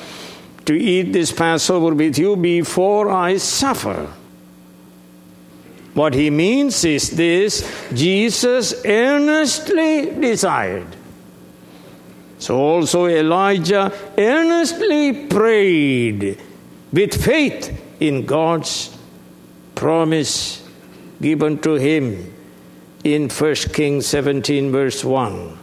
to 0.66 0.74
eat 0.74 1.12
this 1.12 1.32
Passover 1.32 1.94
with 1.94 2.18
you 2.18 2.36
before 2.36 3.10
I 3.10 3.36
suffer. 3.36 4.12
What 5.94 6.14
he 6.14 6.30
means 6.30 6.84
is 6.84 7.10
this 7.10 7.68
Jesus 7.92 8.84
earnestly 8.84 10.10
desired. 10.20 10.96
So 12.38 12.58
also 12.58 13.06
Elijah 13.06 13.92
earnestly 14.16 15.26
prayed 15.26 16.40
with 16.92 17.24
faith 17.24 18.00
in 18.00 18.26
God's 18.26 18.96
promise 19.74 20.66
given 21.20 21.58
to 21.58 21.74
him 21.74 22.34
in 23.04 23.28
1 23.28 23.54
Kings 23.72 24.06
17, 24.06 24.72
verse 24.72 25.04
1 25.04 25.58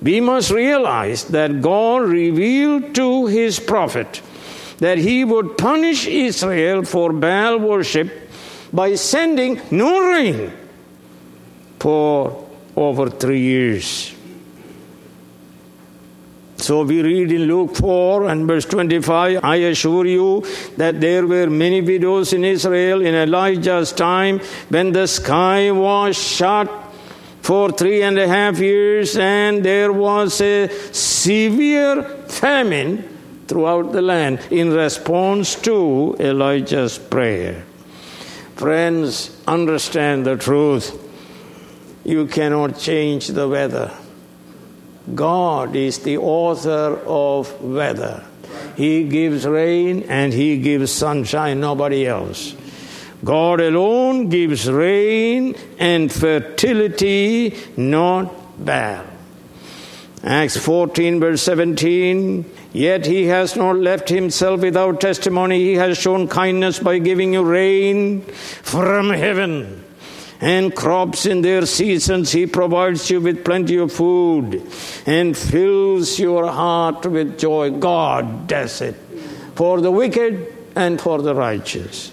we 0.00 0.20
must 0.20 0.50
realize 0.50 1.24
that 1.24 1.60
God 1.60 2.02
revealed 2.02 2.94
to 2.94 3.26
his 3.26 3.58
prophet 3.58 4.22
that 4.78 4.98
he 4.98 5.24
would 5.24 5.58
punish 5.58 6.06
Israel 6.06 6.84
for 6.84 7.12
Baal 7.12 7.58
worship 7.58 8.30
by 8.72 8.94
sending 8.94 9.60
no 9.70 10.08
rain 10.08 10.52
for 11.80 12.48
over 12.76 13.10
three 13.10 13.40
years. 13.40 14.14
So 16.58 16.82
we 16.82 17.02
read 17.02 17.30
in 17.30 17.44
Luke 17.44 17.76
4 17.76 18.28
and 18.28 18.46
verse 18.46 18.64
25 18.66 19.44
I 19.44 19.56
assure 19.56 20.06
you 20.06 20.44
that 20.76 21.00
there 21.00 21.26
were 21.26 21.48
many 21.48 21.80
widows 21.80 22.32
in 22.32 22.44
Israel 22.44 23.00
in 23.00 23.14
Elijah's 23.14 23.92
time 23.92 24.40
when 24.68 24.92
the 24.92 25.06
sky 25.06 25.70
was 25.70 26.16
shut 26.16 26.68
for 27.48 27.72
three 27.72 28.02
and 28.02 28.18
a 28.18 28.28
half 28.28 28.58
years, 28.58 29.16
and 29.16 29.64
there 29.64 29.90
was 29.90 30.38
a 30.42 30.68
severe 30.92 32.02
famine 32.28 33.02
throughout 33.46 33.90
the 33.90 34.02
land 34.02 34.38
in 34.50 34.70
response 34.70 35.54
to 35.54 36.14
Elijah's 36.20 36.98
prayer. 36.98 37.64
Friends, 38.54 39.34
understand 39.46 40.26
the 40.26 40.36
truth. 40.36 40.92
You 42.04 42.26
cannot 42.26 42.78
change 42.78 43.28
the 43.28 43.48
weather. 43.48 43.96
God 45.14 45.74
is 45.74 46.00
the 46.00 46.18
author 46.18 47.00
of 47.06 47.62
weather. 47.62 48.26
He 48.76 49.08
gives 49.08 49.46
rain 49.46 50.02
and 50.02 50.34
He 50.34 50.58
gives 50.58 50.92
sunshine, 50.92 51.60
nobody 51.60 52.06
else. 52.06 52.54
God 53.24 53.60
alone 53.60 54.28
gives 54.28 54.70
rain 54.70 55.56
and 55.78 56.12
fertility, 56.12 57.56
not 57.76 58.64
Baal. 58.64 59.04
Acts 60.22 60.56
14, 60.56 61.20
verse 61.20 61.42
17. 61.42 62.44
Yet 62.72 63.06
he 63.06 63.26
has 63.26 63.56
not 63.56 63.76
left 63.76 64.08
himself 64.08 64.60
without 64.60 65.00
testimony. 65.00 65.58
He 65.58 65.74
has 65.74 65.98
shown 65.98 66.28
kindness 66.28 66.78
by 66.78 66.98
giving 66.98 67.32
you 67.32 67.42
rain 67.44 68.22
from 68.22 69.10
heaven 69.10 69.84
and 70.40 70.74
crops 70.74 71.26
in 71.26 71.40
their 71.42 71.66
seasons. 71.66 72.30
He 72.30 72.46
provides 72.46 73.10
you 73.10 73.20
with 73.20 73.44
plenty 73.44 73.76
of 73.76 73.92
food 73.92 74.62
and 75.06 75.36
fills 75.36 76.18
your 76.18 76.46
heart 76.50 77.06
with 77.06 77.38
joy. 77.38 77.70
God 77.70 78.46
does 78.46 78.80
it 78.80 78.94
for 79.54 79.80
the 79.80 79.90
wicked 79.90 80.54
and 80.76 81.00
for 81.00 81.22
the 81.22 81.34
righteous. 81.34 82.12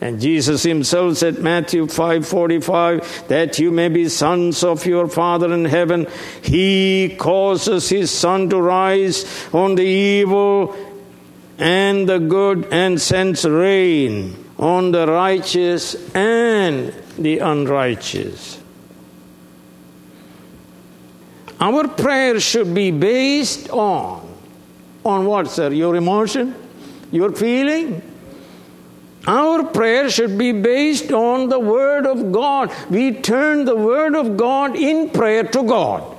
And 0.00 0.20
Jesus 0.20 0.62
himself 0.62 1.16
said, 1.16 1.38
Matthew 1.38 1.86
5:45, 1.86 3.28
that 3.28 3.58
you 3.58 3.70
may 3.70 3.88
be 3.88 4.08
sons 4.08 4.62
of 4.62 4.84
your 4.84 5.08
Father 5.08 5.52
in 5.52 5.64
heaven. 5.64 6.06
He 6.42 7.16
causes 7.18 7.88
his 7.88 8.10
sun 8.10 8.50
to 8.50 8.60
rise 8.60 9.24
on 9.54 9.74
the 9.74 9.84
evil 9.84 10.76
and 11.58 12.06
the 12.06 12.18
good 12.18 12.68
and 12.70 13.00
sends 13.00 13.44
rain 13.46 14.36
on 14.58 14.92
the 14.92 15.06
righteous 15.06 15.94
and 16.14 16.92
the 17.18 17.38
unrighteous. 17.38 18.60
Our 21.58 21.88
prayer 21.88 22.38
should 22.38 22.74
be 22.74 22.90
based 22.90 23.70
on 23.70 24.26
on 25.06 25.24
what, 25.24 25.48
sir? 25.48 25.72
Your 25.72 25.96
emotion? 25.96 26.54
Your 27.12 27.32
feeling? 27.32 28.02
Our 29.26 29.64
prayer 29.64 30.08
should 30.08 30.38
be 30.38 30.52
based 30.52 31.10
on 31.10 31.48
the 31.48 31.58
Word 31.58 32.06
of 32.06 32.30
God. 32.30 32.72
We 32.88 33.12
turn 33.12 33.64
the 33.64 33.74
Word 33.74 34.14
of 34.14 34.36
God 34.36 34.76
in 34.76 35.10
prayer 35.10 35.42
to 35.42 35.62
God. 35.64 36.16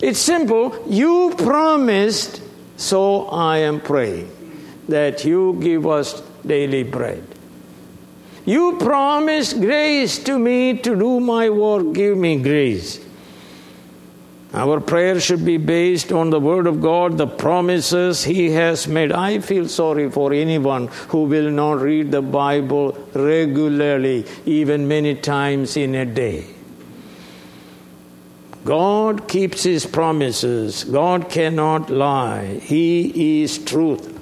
It's 0.00 0.18
simple. 0.18 0.76
You 0.86 1.34
promised, 1.38 2.42
so 2.76 3.28
I 3.28 3.58
am 3.58 3.80
praying 3.80 4.30
that 4.88 5.24
you 5.24 5.58
give 5.60 5.86
us 5.86 6.20
daily 6.44 6.82
bread. 6.82 7.24
You 8.44 8.76
promised 8.78 9.60
grace 9.60 10.18
to 10.24 10.38
me 10.38 10.78
to 10.78 10.94
do 10.94 11.20
my 11.20 11.48
work. 11.48 11.94
Give 11.94 12.16
me 12.16 12.36
grace. 12.36 13.00
Our 14.52 14.80
prayer 14.80 15.20
should 15.20 15.44
be 15.44 15.56
based 15.56 16.12
on 16.12 16.30
the 16.30 16.40
Word 16.40 16.66
of 16.66 16.80
God, 16.80 17.18
the 17.18 17.26
promises 17.26 18.24
He 18.24 18.50
has 18.52 18.86
made. 18.86 19.12
I 19.12 19.40
feel 19.40 19.68
sorry 19.68 20.10
for 20.10 20.32
anyone 20.32 20.86
who 21.08 21.24
will 21.24 21.50
not 21.50 21.80
read 21.80 22.12
the 22.12 22.22
Bible 22.22 22.92
regularly, 23.12 24.24
even 24.44 24.88
many 24.88 25.14
times 25.14 25.76
in 25.76 25.94
a 25.94 26.06
day. 26.06 26.46
God 28.64 29.28
keeps 29.28 29.64
His 29.64 29.84
promises. 29.84 30.84
God 30.84 31.28
cannot 31.28 31.90
lie. 31.90 32.58
He 32.62 33.42
is 33.42 33.58
truth. 33.58 34.12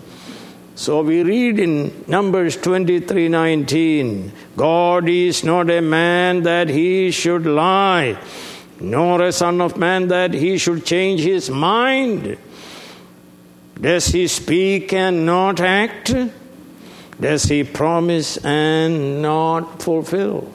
So 0.74 1.02
we 1.02 1.22
read 1.22 1.60
in 1.60 2.04
Numbers 2.08 2.56
23 2.56 3.28
19, 3.28 4.32
God 4.56 5.08
is 5.08 5.44
not 5.44 5.70
a 5.70 5.80
man 5.80 6.42
that 6.42 6.68
he 6.68 7.12
should 7.12 7.46
lie 7.46 8.18
nor 8.80 9.22
a 9.22 9.32
son 9.32 9.60
of 9.60 9.76
man 9.76 10.08
that 10.08 10.34
he 10.34 10.58
should 10.58 10.84
change 10.84 11.20
his 11.20 11.50
mind. 11.50 12.36
Does 13.80 14.06
he 14.06 14.28
speak 14.28 14.92
and 14.92 15.26
not 15.26 15.60
act? 15.60 16.14
Does 17.20 17.44
he 17.44 17.64
promise 17.64 18.36
and 18.38 19.22
not 19.22 19.82
fulfill? 19.82 20.52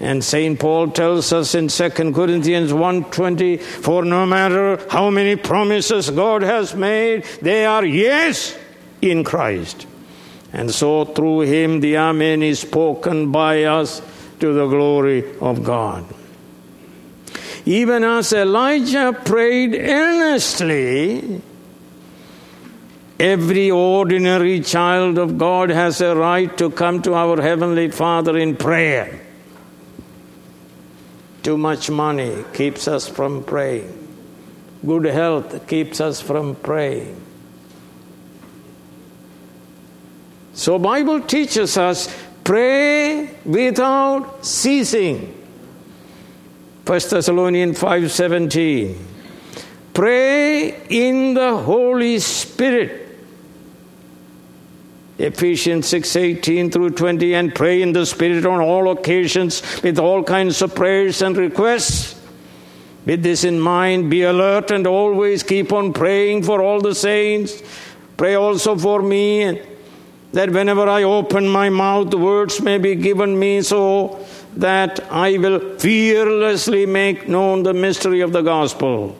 And 0.00 0.24
St. 0.24 0.58
Paul 0.58 0.88
tells 0.90 1.32
us 1.32 1.54
in 1.54 1.68
2 1.68 2.12
Corinthians 2.12 2.72
1:20, 2.72 3.56
for 3.58 4.04
no 4.04 4.26
matter 4.26 4.80
how 4.90 5.10
many 5.10 5.36
promises 5.36 6.10
God 6.10 6.42
has 6.42 6.74
made, 6.74 7.24
they 7.40 7.64
are 7.64 7.84
yes 7.84 8.56
in 9.00 9.22
Christ. 9.22 9.86
And 10.52 10.70
so 10.74 11.04
through 11.04 11.40
him 11.40 11.80
the 11.80 11.96
Amen 11.96 12.42
is 12.42 12.58
spoken 12.60 13.30
by 13.30 13.62
us 13.64 14.02
to 14.40 14.52
the 14.52 14.66
glory 14.66 15.24
of 15.40 15.62
God. 15.62 16.04
Even 17.64 18.02
as 18.02 18.32
Elijah 18.32 19.12
prayed 19.24 19.74
earnestly, 19.74 21.40
every 23.20 23.70
ordinary 23.70 24.60
child 24.60 25.16
of 25.18 25.38
God 25.38 25.70
has 25.70 26.00
a 26.00 26.16
right 26.16 26.56
to 26.58 26.70
come 26.70 27.02
to 27.02 27.14
our 27.14 27.40
Heavenly 27.40 27.90
Father 27.90 28.36
in 28.36 28.56
prayer. 28.56 29.20
Too 31.44 31.56
much 31.56 31.88
money 31.90 32.44
keeps 32.52 32.88
us 32.88 33.08
from 33.08 33.44
praying. 33.44 33.98
Good 34.84 35.04
health 35.04 35.66
keeps 35.68 36.00
us 36.00 36.20
from 36.20 36.56
praying. 36.56 37.20
So 40.54 40.78
Bible 40.78 41.20
teaches 41.20 41.76
us 41.76 42.14
pray 42.42 43.30
without 43.44 44.44
ceasing. 44.44 45.41
1 46.84 47.10
Thessalonians 47.10 47.78
5:17 47.78 48.96
Pray 49.94 50.74
in 50.88 51.34
the 51.34 51.56
Holy 51.56 52.18
Spirit. 52.18 52.98
Ephesians 55.18 55.86
6:18 55.86 56.72
through 56.72 56.90
20, 56.90 57.34
and 57.34 57.54
pray 57.54 57.82
in 57.82 57.92
the 57.92 58.04
Spirit 58.04 58.44
on 58.46 58.60
all 58.60 58.90
occasions 58.90 59.62
with 59.82 59.98
all 59.98 60.24
kinds 60.24 60.62
of 60.62 60.74
prayers 60.74 61.22
and 61.22 61.36
requests. 61.36 62.16
With 63.06 63.22
this 63.22 63.44
in 63.44 63.60
mind, 63.60 64.10
be 64.10 64.22
alert 64.22 64.70
and 64.70 64.86
always 64.86 65.42
keep 65.42 65.72
on 65.72 65.92
praying 65.92 66.42
for 66.44 66.62
all 66.62 66.80
the 66.80 66.94
saints. 66.94 67.62
Pray 68.16 68.34
also 68.34 68.76
for 68.76 69.02
me, 69.02 69.60
that 70.32 70.50
whenever 70.50 70.88
I 70.88 71.02
open 71.02 71.48
my 71.48 71.68
mouth, 71.68 72.14
words 72.14 72.60
may 72.60 72.78
be 72.78 72.94
given 72.94 73.38
me 73.38 73.60
so 73.62 74.18
that 74.56 75.00
I 75.10 75.38
will 75.38 75.78
fearlessly 75.78 76.86
make 76.86 77.28
known 77.28 77.62
the 77.62 77.74
mystery 77.74 78.20
of 78.20 78.32
the 78.32 78.42
gospel, 78.42 79.16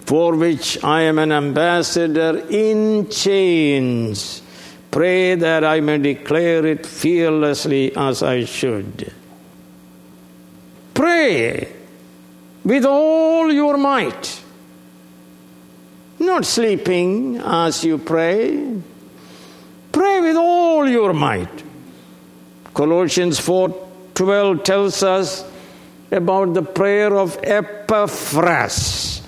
for 0.00 0.36
which 0.36 0.82
I 0.84 1.02
am 1.02 1.18
an 1.18 1.32
ambassador 1.32 2.44
in 2.50 3.08
chains. 3.08 4.42
Pray 4.90 5.34
that 5.34 5.64
I 5.64 5.80
may 5.80 5.98
declare 5.98 6.66
it 6.66 6.86
fearlessly 6.86 7.96
as 7.96 8.22
I 8.22 8.44
should. 8.44 9.12
Pray 10.92 11.72
with 12.64 12.84
all 12.84 13.50
your 13.52 13.76
might, 13.76 14.42
not 16.18 16.44
sleeping 16.44 17.38
as 17.38 17.84
you 17.84 17.98
pray. 17.98 18.80
Pray 19.90 20.20
with 20.20 20.36
all 20.36 20.88
your 20.88 21.12
might. 21.12 21.62
Colossians 22.72 23.38
4:12 24.14 24.62
tells 24.62 25.02
us 25.02 25.44
about 26.10 26.54
the 26.54 26.62
prayer 26.62 27.16
of 27.16 27.38
Epaphras. 27.42 29.22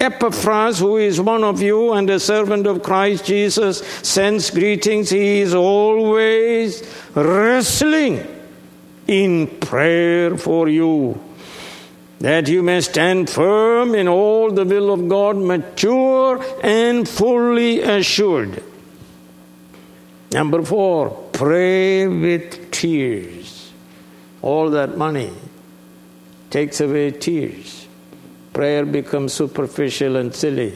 Epaphras, 0.00 0.78
who 0.78 0.96
is 0.96 1.20
one 1.20 1.44
of 1.44 1.62
you 1.62 1.92
and 1.92 2.10
a 2.10 2.18
servant 2.18 2.66
of 2.66 2.82
Christ 2.82 3.26
Jesus, 3.26 3.78
sends 4.02 4.50
greetings. 4.50 5.10
He 5.10 5.40
is 5.40 5.54
always 5.54 6.82
wrestling 7.14 8.26
in 9.06 9.46
prayer 9.46 10.36
for 10.36 10.68
you 10.68 11.20
that 12.20 12.48
you 12.48 12.62
may 12.62 12.80
stand 12.80 13.28
firm 13.28 13.94
in 13.94 14.08
all 14.08 14.50
the 14.50 14.64
will 14.64 14.90
of 14.92 15.08
God, 15.08 15.36
mature 15.36 16.42
and 16.62 17.06
fully 17.06 17.82
assured. 17.82 18.62
Number 20.32 20.62
four, 20.62 21.10
pray 21.32 22.06
with 22.06 22.70
tears. 22.70 23.63
All 24.44 24.68
that 24.70 24.98
money 24.98 25.32
takes 26.50 26.78
away 26.82 27.12
tears. 27.12 27.86
Prayer 28.52 28.84
becomes 28.84 29.32
superficial 29.32 30.16
and 30.16 30.34
silly. 30.34 30.74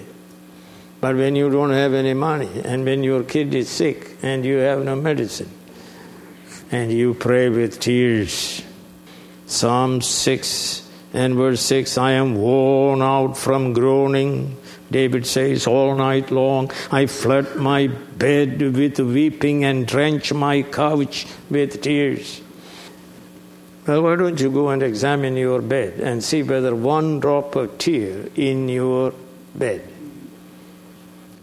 But 1.02 1.16
when 1.16 1.36
you 1.36 1.50
don't 1.50 1.72
have 1.72 1.92
any 1.92 2.14
money, 2.14 2.62
and 2.64 2.86
when 2.86 3.04
your 3.04 3.24
kid 3.24 3.54
is 3.54 3.68
sick 3.68 4.16
and 4.22 4.42
you 4.42 4.56
have 4.56 4.84
no 4.86 4.96
medicine, 4.96 5.50
and 6.70 6.90
you 6.90 7.12
pray 7.12 7.50
with 7.50 7.78
tears. 7.78 8.62
Psalm 9.44 10.00
6 10.00 10.90
and 11.12 11.34
verse 11.34 11.60
6 11.60 11.98
I 11.98 12.12
am 12.12 12.36
worn 12.36 13.02
out 13.02 13.36
from 13.36 13.74
groaning. 13.74 14.56
David 14.90 15.26
says, 15.26 15.66
All 15.66 15.94
night 15.94 16.30
long 16.30 16.72
I 16.90 17.04
flood 17.04 17.56
my 17.56 17.88
bed 17.88 18.62
with 18.62 18.98
weeping 18.98 19.66
and 19.66 19.86
drench 19.86 20.32
my 20.32 20.62
couch 20.62 21.26
with 21.50 21.82
tears. 21.82 22.40
Well, 23.88 24.02
why 24.02 24.16
don't 24.16 24.38
you 24.38 24.50
go 24.50 24.68
and 24.68 24.82
examine 24.82 25.34
your 25.34 25.62
bed 25.62 25.98
and 25.98 26.22
see 26.22 26.42
whether 26.42 26.76
one 26.76 27.20
drop 27.20 27.56
of 27.56 27.78
tear 27.78 28.28
in 28.34 28.68
your 28.68 29.14
bed? 29.54 29.82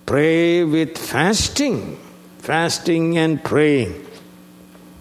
Pray 0.05 0.63
with 0.63 0.95
fasting, 0.95 1.97
fasting 2.37 3.17
and 3.17 3.43
praying. 3.43 4.05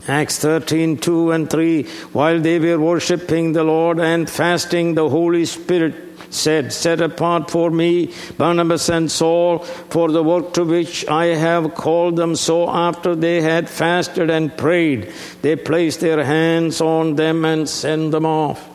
Acts 0.09 0.39
13, 0.39 0.97
2 0.97 1.33
and 1.33 1.51
3. 1.51 1.83
While 2.15 2.41
they 2.41 2.59
were 2.59 2.81
worshipping 2.81 3.53
the 3.53 3.65
Lord 3.65 4.01
and 4.01 4.29
fasting, 4.29 4.95
the 4.95 5.11
Holy 5.11 5.45
Spirit 5.45 6.04
said, 6.35 6.73
Set 6.73 7.01
apart 7.01 7.51
for 7.51 7.71
me 7.71 8.13
Barnabas 8.37 8.89
and 8.89 9.11
Saul 9.11 9.59
for 9.59 10.11
the 10.11 10.23
work 10.23 10.53
to 10.55 10.65
which 10.65 11.07
I 11.09 11.27
have 11.27 11.75
called 11.75 12.17
them. 12.17 12.37
So 12.37 12.69
after 12.69 13.15
they 13.15 13.41
had 13.41 13.69
fasted 13.69 14.31
and 14.31 14.57
prayed, 14.57 15.13
they 15.43 15.57
placed 15.57 16.01
their 16.01 16.25
hands 16.25 16.81
on 16.81 17.17
them 17.17 17.45
and 17.45 17.69
sent 17.69 18.11
them 18.11 18.27
off. 18.27 18.71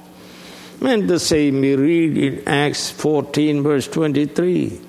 And 0.82 1.10
the 1.10 1.20
same 1.20 1.62
we 1.62 1.76
read 1.76 2.18
in 2.18 2.48
Acts 2.48 2.90
14, 2.90 3.64
verse 3.64 3.88
23. 3.88 4.80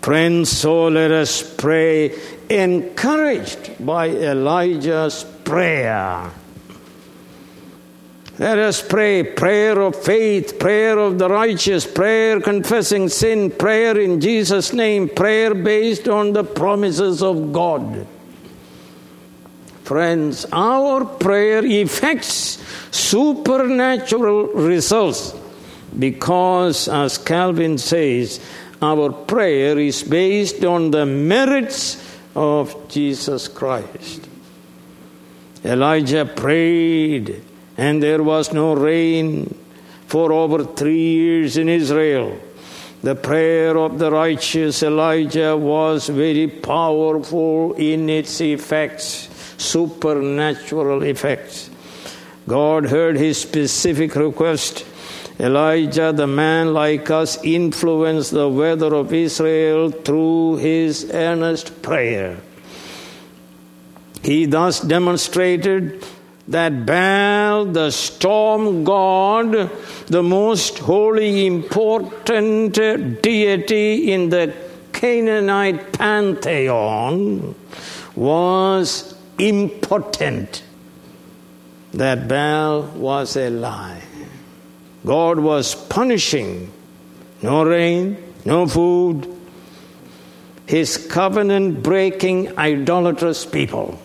Friends, 0.00 0.50
so 0.50 0.86
let 0.86 1.10
us 1.10 1.42
pray, 1.56 2.16
encouraged 2.48 3.84
by 3.84 4.08
Elijah's 4.08 5.24
prayer. 5.44 6.30
Let 8.38 8.58
us 8.58 8.82
pray 8.82 9.22
prayer 9.22 9.80
of 9.80 9.96
faith, 9.96 10.58
prayer 10.58 10.98
of 10.98 11.18
the 11.18 11.28
righteous, 11.28 11.86
prayer 11.86 12.38
confessing 12.38 13.08
sin, 13.08 13.50
prayer 13.50 13.98
in 13.98 14.20
Jesus' 14.20 14.74
name, 14.74 15.08
prayer 15.08 15.54
based 15.54 16.06
on 16.06 16.34
the 16.34 16.44
promises 16.44 17.22
of 17.22 17.54
God. 17.54 18.06
Friends, 19.84 20.44
our 20.52 21.06
prayer 21.06 21.64
effects 21.64 22.62
supernatural 22.90 24.48
results 24.48 25.34
because, 25.98 26.88
as 26.88 27.16
Calvin 27.16 27.78
says, 27.78 28.38
our 28.82 29.12
prayer 29.12 29.78
is 29.78 30.02
based 30.02 30.62
on 30.62 30.90
the 30.90 31.06
merits 31.06 32.04
of 32.34 32.88
Jesus 32.88 33.48
Christ. 33.48 34.28
Elijah 35.64 36.26
prayed 36.26 37.42
and 37.76 38.02
there 38.02 38.22
was 38.22 38.52
no 38.52 38.74
rain 38.74 39.54
for 40.06 40.32
over 40.32 40.64
three 40.64 41.08
years 41.14 41.56
in 41.56 41.68
Israel. 41.68 42.38
The 43.02 43.14
prayer 43.14 43.76
of 43.76 43.98
the 43.98 44.10
righteous 44.10 44.82
Elijah 44.82 45.56
was 45.56 46.08
very 46.08 46.48
powerful 46.48 47.74
in 47.74 48.08
its 48.08 48.40
effects, 48.40 49.28
supernatural 49.58 51.02
effects. 51.02 51.70
God 52.48 52.86
heard 52.86 53.16
his 53.16 53.38
specific 53.38 54.14
request. 54.14 54.86
Elijah, 55.38 56.12
the 56.12 56.26
man 56.26 56.72
like 56.72 57.10
us, 57.10 57.42
influenced 57.44 58.30
the 58.30 58.48
weather 58.48 58.94
of 58.94 59.12
Israel 59.12 59.90
through 59.90 60.56
his 60.56 61.10
earnest 61.12 61.82
prayer. 61.82 62.38
He 64.22 64.46
thus 64.46 64.80
demonstrated 64.80 66.04
that 66.48 66.86
Baal, 66.86 67.64
the 67.64 67.90
storm 67.90 68.84
god, 68.84 69.70
the 70.06 70.22
most 70.22 70.78
holy, 70.78 71.46
important 71.46 72.74
deity 72.74 74.12
in 74.12 74.30
the 74.30 74.54
Canaanite 74.92 75.92
pantheon, 75.92 77.54
was 78.14 79.14
impotent. 79.38 80.62
That 81.92 82.28
Baal 82.28 82.82
was 82.82 83.36
a 83.36 83.50
lie. 83.50 84.02
God 85.04 85.38
was 85.38 85.74
punishing 85.74 86.72
no 87.42 87.64
rain, 87.64 88.16
no 88.44 88.66
food, 88.66 89.32
his 90.66 90.96
covenant 90.96 91.82
breaking 91.82 92.56
idolatrous 92.58 93.44
people. 93.44 94.00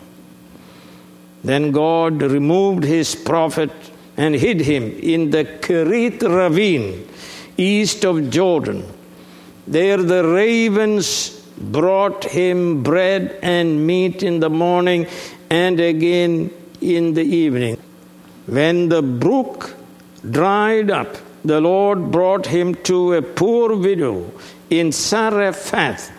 Then 1.44 1.72
God 1.72 2.22
removed 2.22 2.84
his 2.84 3.16
prophet 3.16 3.72
and 4.18 4.36
hid 4.36 4.62
him 4.62 4.92
in 5.00 5.32
the 5.32 5.46
Kerith 5.46 6.22
ravine 6.22 7.08
east 7.58 8.06
of 8.06 8.30
Jordan. 8.30 8.86
There 9.68 9.98
the 9.98 10.28
ravens 10.28 11.30
brought 11.58 12.24
him 12.26 12.84
bread 12.84 13.38
and 13.42 13.86
meat 13.86 14.24
in 14.24 14.40
the 14.40 14.50
morning 14.50 15.08
and 15.50 15.80
again 15.80 16.52
in 16.82 17.14
the 17.14 17.24
evening. 17.24 17.78
When 18.48 18.90
the 18.90 19.02
brook 19.02 19.76
dried 20.30 20.90
up, 20.90 21.18
the 21.46 21.62
Lord 21.62 22.12
brought 22.12 22.46
him 22.48 22.76
to 22.90 23.14
a 23.14 23.22
poor 23.22 23.76
widow 23.76 24.32
in 24.70 24.92
Zarephath, 24.92 26.12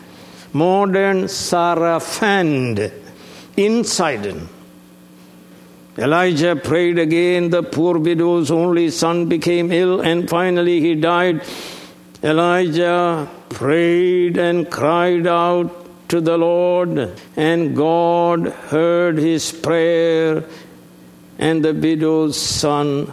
modern 0.53 1.25
Sarafand, 1.25 2.93
in 3.57 3.85
Sidon. 3.85 4.49
Elijah 5.99 6.57
prayed 6.57 6.99
again. 6.99 7.51
The 7.51 7.63
poor 7.63 7.99
widow's 7.99 8.51
only 8.51 8.91
son 8.91 9.29
became 9.29 9.71
ill 9.71 10.01
and 10.01 10.29
finally 10.29 10.81
he 10.81 10.95
died. 10.95 11.43
Elijah 12.23 13.29
prayed 13.51 14.39
and 14.39 14.71
cried 14.71 15.27
out 15.27 15.83
to 16.09 16.21
the 16.21 16.37
Lord, 16.37 17.19
and 17.37 17.75
God 17.75 18.47
heard 18.47 19.17
his 19.17 19.51
prayer, 19.51 20.45
and 21.39 21.65
the 21.65 21.73
widow's 21.73 22.39
son 22.39 23.11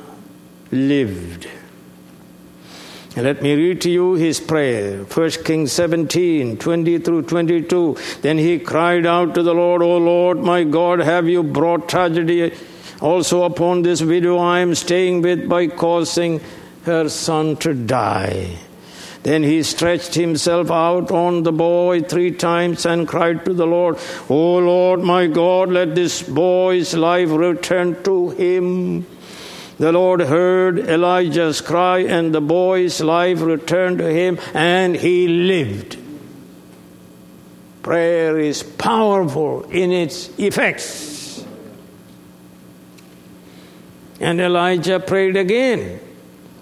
lived. 0.69 1.47
Let 3.15 3.41
me 3.41 3.55
read 3.55 3.81
to 3.81 3.89
you 3.89 4.13
his 4.13 4.39
prayer. 4.39 5.03
1 5.03 5.29
Kings 5.43 5.71
17, 5.71 6.57
20 6.57 6.99
through 6.99 7.23
22. 7.23 7.97
Then 8.21 8.37
he 8.37 8.59
cried 8.59 9.05
out 9.07 9.33
to 9.33 9.41
the 9.41 9.53
Lord, 9.53 9.81
O 9.81 9.97
Lord, 9.97 10.37
my 10.37 10.63
God, 10.63 10.99
have 10.99 11.27
you 11.27 11.41
brought 11.41 11.89
tragedy 11.89 12.53
also 13.01 13.43
upon 13.43 13.81
this 13.81 14.03
widow 14.03 14.37
I 14.37 14.59
am 14.59 14.75
staying 14.75 15.23
with 15.23 15.49
by 15.49 15.67
causing 15.67 16.39
her 16.83 17.09
son 17.09 17.55
to 17.57 17.73
die? 17.73 18.57
Then 19.23 19.43
he 19.43 19.63
stretched 19.63 20.13
himself 20.13 20.69
out 20.69 21.11
on 21.11 21.43
the 21.43 21.51
boy 21.51 22.01
three 22.01 22.31
times 22.31 22.85
and 22.85 23.07
cried 23.07 23.43
to 23.45 23.53
the 23.53 23.67
Lord, 23.67 23.97
O 24.29 24.57
Lord 24.59 25.01
my 25.01 25.25
God, 25.25 25.69
let 25.69 25.95
this 25.95 26.21
boy's 26.21 26.93
life 26.93 27.29
return 27.31 28.01
to 28.03 28.29
him. 28.29 29.05
The 29.79 29.93
Lord 29.93 30.19
heard 30.19 30.77
Elijah's 30.77 31.61
cry, 31.61 31.99
and 31.99 32.35
the 32.35 32.41
boy's 32.41 32.99
life 32.99 33.41
returned 33.41 33.99
to 33.99 34.11
him, 34.11 34.37
and 34.53 34.93
he 34.93 35.27
lived. 35.29 35.97
Prayer 37.81 38.37
is 38.37 38.61
powerful 38.61 39.63
in 39.63 39.93
its 39.93 40.37
effects. 40.37 41.45
And 44.19 44.41
Elijah 44.41 44.99
prayed 44.99 45.37
again 45.37 46.01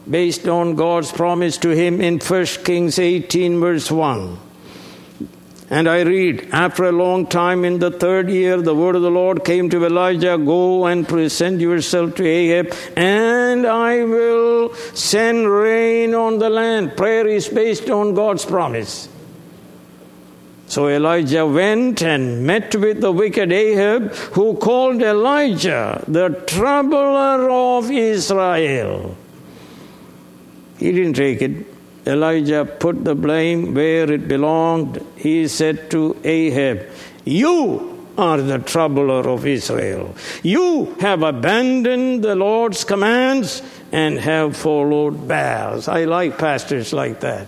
based 0.07 0.47
on 0.47 0.75
God's 0.75 1.11
promise 1.11 1.57
to 1.57 1.69
him 1.69 1.99
in 1.99 2.19
1 2.19 2.45
Kings 2.63 2.99
18, 2.99 3.59
verse 3.59 3.89
1. 3.89 4.37
And 5.69 5.89
I 5.89 6.01
read, 6.01 6.47
After 6.53 6.85
a 6.85 6.93
long 6.93 7.27
time 7.27 7.65
in 7.65 7.79
the 7.79 7.91
third 7.91 8.29
year, 8.29 8.61
the 8.61 8.73
word 8.73 8.95
of 8.95 9.01
the 9.01 9.11
Lord 9.11 9.43
came 9.43 9.69
to 9.69 9.85
Elijah 9.85 10.37
Go 10.37 10.85
and 10.85 11.07
present 11.07 11.59
yourself 11.59 12.15
to 12.15 12.25
Ahab, 12.25 12.73
and 12.95 13.67
I 13.67 14.03
will 14.05 14.73
send 14.93 15.49
rain 15.49 16.15
on 16.15 16.39
the 16.39 16.49
land. 16.49 16.95
Prayer 16.95 17.27
is 17.27 17.49
based 17.49 17.89
on 17.89 18.13
God's 18.13 18.45
promise. 18.45 19.09
So 20.67 20.87
Elijah 20.87 21.45
went 21.45 22.01
and 22.01 22.45
met 22.45 22.73
with 22.75 23.01
the 23.01 23.11
wicked 23.11 23.51
Ahab, 23.51 24.11
who 24.33 24.55
called 24.55 25.01
Elijah 25.01 26.03
the 26.07 26.29
troubler 26.47 27.49
of 27.49 27.91
Israel. 27.91 29.17
He 30.77 30.91
didn't 30.93 31.13
take 31.13 31.41
it. 31.41 31.76
Elijah 32.07 32.65
put 32.65 33.03
the 33.03 33.15
blame 33.15 33.73
where 33.73 34.09
it 34.11 34.27
belonged. 34.27 35.05
He 35.15 35.47
said 35.47 35.91
to 35.91 36.15
Ahab, 36.23 36.87
You 37.25 38.09
are 38.17 38.41
the 38.41 38.59
troubler 38.59 39.29
of 39.29 39.45
Israel. 39.45 40.15
You 40.41 40.95
have 40.99 41.21
abandoned 41.21 42.23
the 42.23 42.35
Lord's 42.35 42.83
commands 42.83 43.61
and 43.91 44.19
have 44.19 44.57
followed 44.57 45.27
Baals. 45.27 45.87
I 45.87 46.05
like 46.05 46.37
pastors 46.37 46.93
like 46.93 47.19
that. 47.19 47.47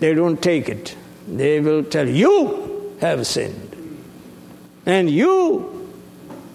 They 0.00 0.14
don't 0.14 0.40
take 0.42 0.68
it. 0.68 0.96
They 1.28 1.60
will 1.60 1.84
tell 1.84 2.08
you 2.08 2.96
have 3.00 3.26
sinned. 3.26 3.64
And 4.86 5.10
you 5.10 5.90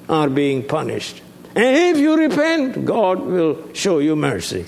are 0.10 0.30
being 0.30 0.64
punished. 0.64 1.22
And 1.56 1.96
if 1.96 1.98
you 1.98 2.18
repent, 2.18 2.86
God 2.86 3.20
will 3.22 3.74
show 3.74 4.00
you 4.00 4.16
mercy. 4.16 4.66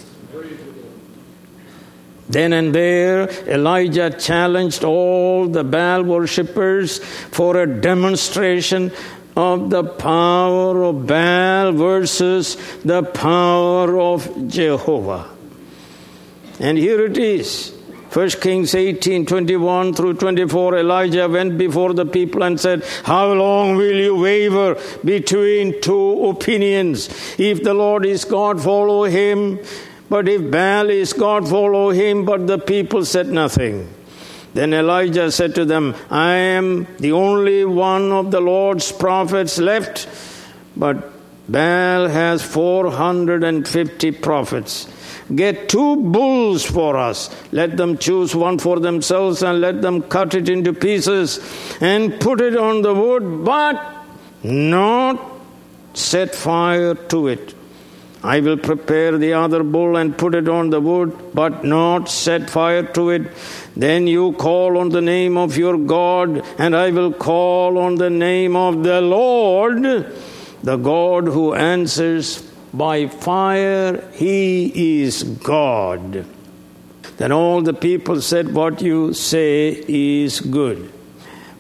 Then 2.28 2.54
and 2.54 2.74
there, 2.74 3.30
Elijah 3.48 4.10
challenged 4.10 4.84
all 4.84 5.48
the 5.48 5.64
Baal 5.64 6.04
worshippers 6.04 7.00
for 7.00 7.62
a 7.62 7.68
demonstration 7.68 8.92
of 9.36 9.70
the 9.70 9.84
power 9.84 10.84
of 10.84 11.06
Baal 11.06 11.72
versus 11.74 12.56
the 12.84 13.04
power 13.04 14.00
of 14.00 14.48
Jehovah. 14.48 15.30
And 16.60 16.78
here 16.78 17.06
it 17.06 17.18
is. 17.18 17.76
1 18.14 18.30
Kings 18.30 18.74
18 18.74 19.26
21 19.26 19.94
through 19.94 20.14
24 20.14 20.78
Elijah 20.78 21.28
went 21.28 21.58
before 21.58 21.94
the 21.94 22.06
people 22.06 22.44
and 22.44 22.58
said, 22.58 22.82
How 23.04 23.34
long 23.34 23.76
will 23.76 23.94
you 23.94 24.16
waver 24.16 24.82
between 25.04 25.82
two 25.82 26.30
opinions? 26.30 27.10
If 27.38 27.62
the 27.62 27.74
Lord 27.74 28.06
is 28.06 28.24
God, 28.24 28.64
follow 28.64 29.04
him. 29.04 29.60
But 30.10 30.28
if 30.30 30.52
Baal 30.52 30.90
is 30.90 31.14
God, 31.14 31.48
follow 31.48 31.90
him. 31.90 32.26
But 32.26 32.48
the 32.48 32.60
people 32.60 33.06
said 33.06 33.28
nothing. 33.28 33.90
Then 34.54 34.74
Elijah 34.74 35.32
said 35.32 35.56
to 35.56 35.66
them, 35.66 35.96
I 36.10 36.32
am 36.32 36.88
the 36.98 37.12
only 37.12 37.66
one 37.66 38.12
of 38.12 38.32
the 38.32 38.40
Lord's 38.40 38.90
prophets 38.92 39.58
left, 39.58 40.08
but 40.78 41.12
Baal 41.50 42.08
has 42.08 42.42
450 42.42 44.12
prophets. 44.12 44.88
Get 45.34 45.70
two 45.70 45.98
bulls 45.98 46.64
for 46.64 46.98
us. 46.98 47.30
Let 47.52 47.78
them 47.78 47.98
choose 47.98 48.36
one 48.36 48.60
for 48.60 48.80
themselves 48.80 49.42
and 49.42 49.60
let 49.60 49.82
them 49.82 50.04
cut 50.04 50.36
it 50.36 50.48
into 50.48 50.72
pieces 50.72 51.40
and 51.82 52.20
put 52.22 52.42
it 52.42 52.56
on 52.56 52.82
the 52.82 52.94
wood, 52.94 53.44
but 53.44 54.06
not 54.44 55.20
set 55.96 56.36
fire 56.36 56.94
to 56.94 57.28
it. 57.28 57.55
I 58.26 58.40
will 58.40 58.58
prepare 58.58 59.20
the 59.20 59.34
other 59.34 59.62
bull 59.62 59.98
and 59.98 60.18
put 60.18 60.34
it 60.34 60.50
on 60.50 60.72
the 60.72 60.82
wood, 60.82 61.16
but 61.36 61.64
not 61.64 62.10
set 62.10 62.50
fire 62.50 62.82
to 62.94 63.12
it. 63.12 63.32
Then 63.78 64.08
you 64.08 64.34
call 64.34 64.80
on 64.80 64.90
the 64.90 65.02
name 65.02 65.38
of 65.38 65.58
your 65.58 65.78
God, 65.78 66.44
and 66.58 66.76
I 66.76 66.90
will 66.90 67.14
call 67.14 67.78
on 67.78 67.96
the 67.96 68.10
name 68.10 68.56
of 68.56 68.82
the 68.82 69.00
Lord, 69.00 69.84
the 70.64 70.78
God 70.78 71.28
who 71.28 71.54
answers 71.54 72.42
by 72.74 73.08
fire. 73.08 74.10
He 74.14 75.04
is 75.04 75.22
God. 75.22 76.26
Then 77.18 77.32
all 77.32 77.62
the 77.62 77.76
people 77.76 78.22
said, 78.22 78.56
What 78.56 78.82
you 78.82 79.14
say 79.14 79.84
is 79.88 80.42
good. 80.42 80.92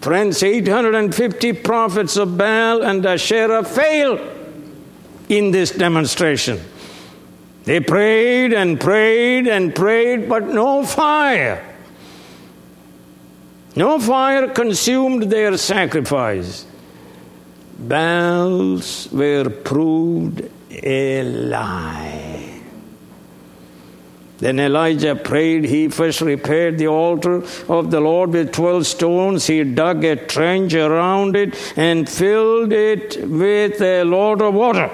Friends, 0.01 0.41
850 0.41 1.53
prophets 1.53 2.17
of 2.17 2.39
Baal 2.39 2.81
and 2.81 3.05
Asherah 3.05 3.63
failed 3.63 4.34
in 5.29 5.51
this 5.51 5.71
demonstration. 5.71 6.59
They 7.63 7.79
prayed 7.79 8.53
and 8.53 8.79
prayed 8.79 9.47
and 9.47 9.73
prayed, 9.73 10.29
but 10.29 10.47
no 10.47 10.85
fire. 10.85 11.75
No 13.75 13.99
fire 13.99 14.47
consumed 14.49 15.23
their 15.23 15.57
sacrifice. 15.57 16.65
Baals 17.77 19.09
were 19.11 19.49
proved 19.49 20.49
a 20.71 21.23
lie. 21.23 22.61
Then 24.37 24.59
Elijah 24.59 25.15
prayed. 25.15 25.65
He 25.65 25.87
first 25.87 26.21
repaired 26.21 26.77
the 26.77 26.87
altar 26.87 27.43
of 27.67 27.89
the 27.89 27.99
Lord 27.99 28.31
with 28.31 28.51
12 28.51 28.85
stones. 28.85 29.47
He 29.47 29.63
dug 29.63 30.03
a 30.03 30.15
trench 30.15 30.73
around 30.73 31.35
it 31.35 31.55
and 31.75 32.07
filled 32.07 32.71
it 32.71 33.27
with 33.27 33.81
a 33.81 34.03
lot 34.03 34.41
of 34.41 34.53
water. 34.53 34.91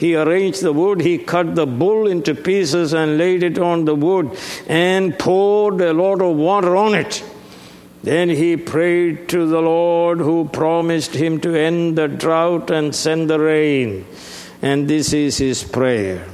He 0.00 0.16
arranged 0.16 0.62
the 0.62 0.72
wood, 0.72 1.02
he 1.02 1.18
cut 1.18 1.54
the 1.54 1.66
bull 1.66 2.06
into 2.06 2.34
pieces 2.34 2.94
and 2.94 3.18
laid 3.18 3.42
it 3.42 3.58
on 3.58 3.84
the 3.84 3.94
wood 3.94 4.34
and 4.66 5.18
poured 5.18 5.82
a 5.82 5.92
lot 5.92 6.22
of 6.22 6.36
water 6.36 6.74
on 6.74 6.94
it. 6.94 7.22
Then 8.02 8.30
he 8.30 8.56
prayed 8.56 9.28
to 9.28 9.46
the 9.46 9.60
Lord 9.60 10.18
who 10.18 10.48
promised 10.48 11.14
him 11.14 11.38
to 11.42 11.54
end 11.54 11.98
the 11.98 12.08
drought 12.08 12.70
and 12.70 12.94
send 12.94 13.28
the 13.28 13.38
rain. 13.38 14.06
And 14.62 14.88
this 14.88 15.12
is 15.12 15.36
his 15.36 15.62
prayer. 15.62 16.26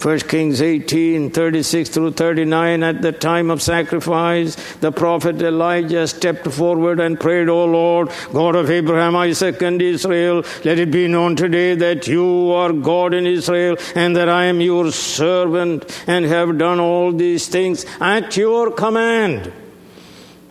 1 0.00 0.20
Kings 0.20 0.62
18, 0.62 1.30
36 1.30 1.90
through 1.90 2.12
39, 2.12 2.82
at 2.82 3.02
the 3.02 3.12
time 3.12 3.50
of 3.50 3.60
sacrifice, 3.60 4.56
the 4.76 4.90
prophet 4.90 5.42
Elijah 5.42 6.06
stepped 6.06 6.50
forward 6.50 6.98
and 7.00 7.20
prayed, 7.20 7.50
O 7.50 7.66
Lord, 7.66 8.08
God 8.32 8.56
of 8.56 8.70
Abraham, 8.70 9.14
Isaac, 9.14 9.60
and 9.60 9.82
Israel, 9.82 10.42
let 10.64 10.78
it 10.78 10.90
be 10.90 11.06
known 11.06 11.36
today 11.36 11.74
that 11.74 12.08
you 12.08 12.50
are 12.52 12.72
God 12.72 13.12
in 13.12 13.26
Israel, 13.26 13.76
and 13.94 14.16
that 14.16 14.30
I 14.30 14.44
am 14.44 14.62
your 14.62 14.90
servant, 14.90 15.84
and 16.06 16.24
have 16.24 16.56
done 16.56 16.80
all 16.80 17.12
these 17.12 17.48
things 17.48 17.84
at 18.00 18.38
your 18.38 18.70
command. 18.70 19.52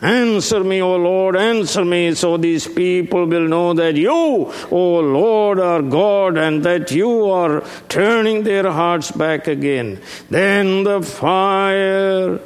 Answer 0.01 0.63
me, 0.63 0.81
O 0.81 0.95
Lord, 0.95 1.35
answer 1.35 1.83
me, 1.83 2.13
so 2.15 2.37
these 2.37 2.67
people 2.67 3.25
will 3.25 3.47
know 3.47 3.73
that 3.73 3.95
you, 3.95 4.53
O 4.71 4.99
Lord, 4.99 5.59
are 5.59 5.81
God, 5.81 6.37
and 6.37 6.63
that 6.63 6.91
you 6.91 7.29
are 7.29 7.63
turning 7.89 8.43
their 8.43 8.71
hearts 8.71 9.11
back 9.11 9.47
again. 9.47 10.01
Then 10.29 10.83
the 10.83 11.01
fire 11.01 12.39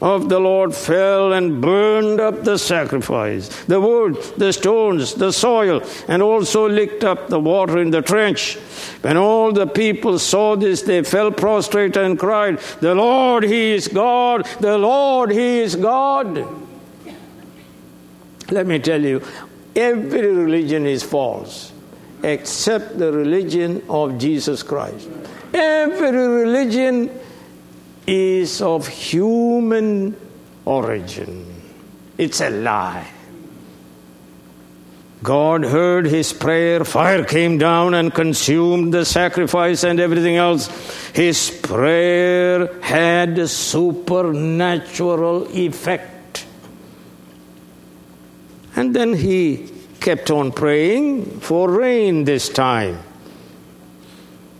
of 0.00 0.28
the 0.28 0.38
Lord 0.38 0.74
fell 0.74 1.32
and 1.32 1.60
burned 1.60 2.20
up 2.20 2.44
the 2.44 2.56
sacrifice, 2.56 3.48
the 3.64 3.80
wood, 3.80 4.16
the 4.36 4.52
stones, 4.52 5.14
the 5.14 5.32
soil, 5.32 5.82
and 6.06 6.22
also 6.22 6.68
licked 6.68 7.02
up 7.02 7.28
the 7.28 7.40
water 7.40 7.78
in 7.78 7.90
the 7.90 8.02
trench. 8.02 8.54
When 9.02 9.16
all 9.16 9.52
the 9.52 9.66
people 9.66 10.18
saw 10.18 10.54
this, 10.54 10.82
they 10.82 11.02
fell 11.02 11.32
prostrate 11.32 11.96
and 11.96 12.18
cried, 12.18 12.60
The 12.80 12.94
Lord, 12.94 13.42
He 13.42 13.72
is 13.72 13.88
God! 13.88 14.46
The 14.60 14.78
Lord, 14.78 15.32
He 15.32 15.60
is 15.60 15.74
God! 15.74 16.46
Let 18.50 18.66
me 18.66 18.78
tell 18.78 19.02
you, 19.02 19.22
every 19.74 20.32
religion 20.32 20.86
is 20.86 21.02
false 21.02 21.72
except 22.22 22.98
the 22.98 23.12
religion 23.12 23.82
of 23.88 24.18
Jesus 24.18 24.62
Christ. 24.62 25.08
Every 25.52 26.10
religion 26.10 27.10
is 28.08 28.62
of 28.62 28.88
human 28.88 30.16
origin. 30.64 31.44
It's 32.16 32.40
a 32.40 32.48
lie. 32.48 33.06
God 35.22 35.64
heard 35.64 36.06
his 36.06 36.32
prayer. 36.32 36.84
Fire 36.84 37.24
came 37.24 37.58
down 37.58 37.92
and 37.92 38.14
consumed 38.14 38.94
the 38.94 39.04
sacrifice 39.04 39.84
and 39.84 40.00
everything 40.00 40.36
else. 40.36 40.68
His 41.12 41.50
prayer 41.50 42.80
had 42.80 43.38
a 43.38 43.48
supernatural 43.48 45.48
effect. 45.54 46.46
And 48.74 48.96
then 48.96 49.12
he 49.12 49.68
kept 50.00 50.30
on 50.30 50.52
praying 50.52 51.40
for 51.40 51.70
rain 51.70 52.24
this 52.24 52.48
time. 52.48 53.00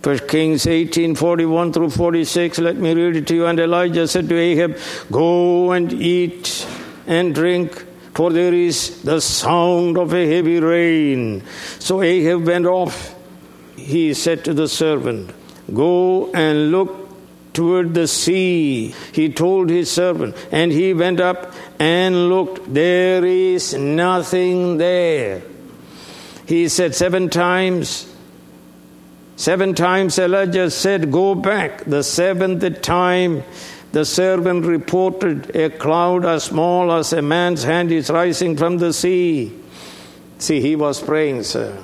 First 0.08 0.26
Kings 0.26 0.66
18 0.66 1.16
41 1.16 1.74
through 1.74 1.90
46. 1.90 2.60
Let 2.60 2.76
me 2.76 2.94
read 2.94 3.16
it 3.16 3.26
to 3.26 3.34
you. 3.34 3.44
And 3.44 3.60
Elijah 3.60 4.08
said 4.08 4.26
to 4.30 4.38
Ahab, 4.38 4.78
Go 5.12 5.72
and 5.72 5.92
eat 5.92 6.66
and 7.06 7.34
drink 7.34 7.84
for 8.14 8.30
there 8.30 8.54
is 8.54 9.02
the 9.02 9.20
sound 9.20 9.98
of 9.98 10.14
a 10.14 10.26
heavy 10.26 10.60
rain. 10.60 11.44
So 11.78 12.00
Ahab 12.00 12.46
went 12.46 12.64
off. 12.64 13.14
He 13.76 14.14
said 14.14 14.46
to 14.46 14.54
the 14.54 14.66
servant, 14.66 15.30
Go 15.74 16.32
and 16.32 16.72
look 16.72 17.10
toward 17.52 17.92
the 17.92 18.08
sea. 18.08 18.94
He 19.12 19.30
told 19.30 19.68
his 19.68 19.90
servant, 19.90 20.36
and 20.50 20.72
he 20.72 20.94
went 20.94 21.20
up 21.20 21.52
and 21.78 22.30
looked. 22.30 22.72
There 22.72 23.26
is 23.26 23.74
nothing 23.74 24.78
there. 24.78 25.42
He 26.46 26.68
said 26.68 26.94
seven 26.94 27.28
times, 27.28 28.07
Seven 29.38 29.76
times 29.76 30.18
Elijah 30.18 30.68
said, 30.68 31.12
Go 31.12 31.36
back. 31.36 31.84
The 31.84 32.02
seventh 32.02 32.82
time 32.82 33.44
the 33.92 34.04
servant 34.04 34.66
reported, 34.66 35.54
A 35.54 35.70
cloud 35.70 36.24
as 36.24 36.42
small 36.42 36.90
as 36.90 37.12
a 37.12 37.22
man's 37.22 37.62
hand 37.62 37.92
is 37.92 38.10
rising 38.10 38.56
from 38.56 38.78
the 38.78 38.92
sea. 38.92 39.52
See, 40.38 40.60
he 40.60 40.74
was 40.74 41.00
praying, 41.00 41.44
sir. 41.44 41.80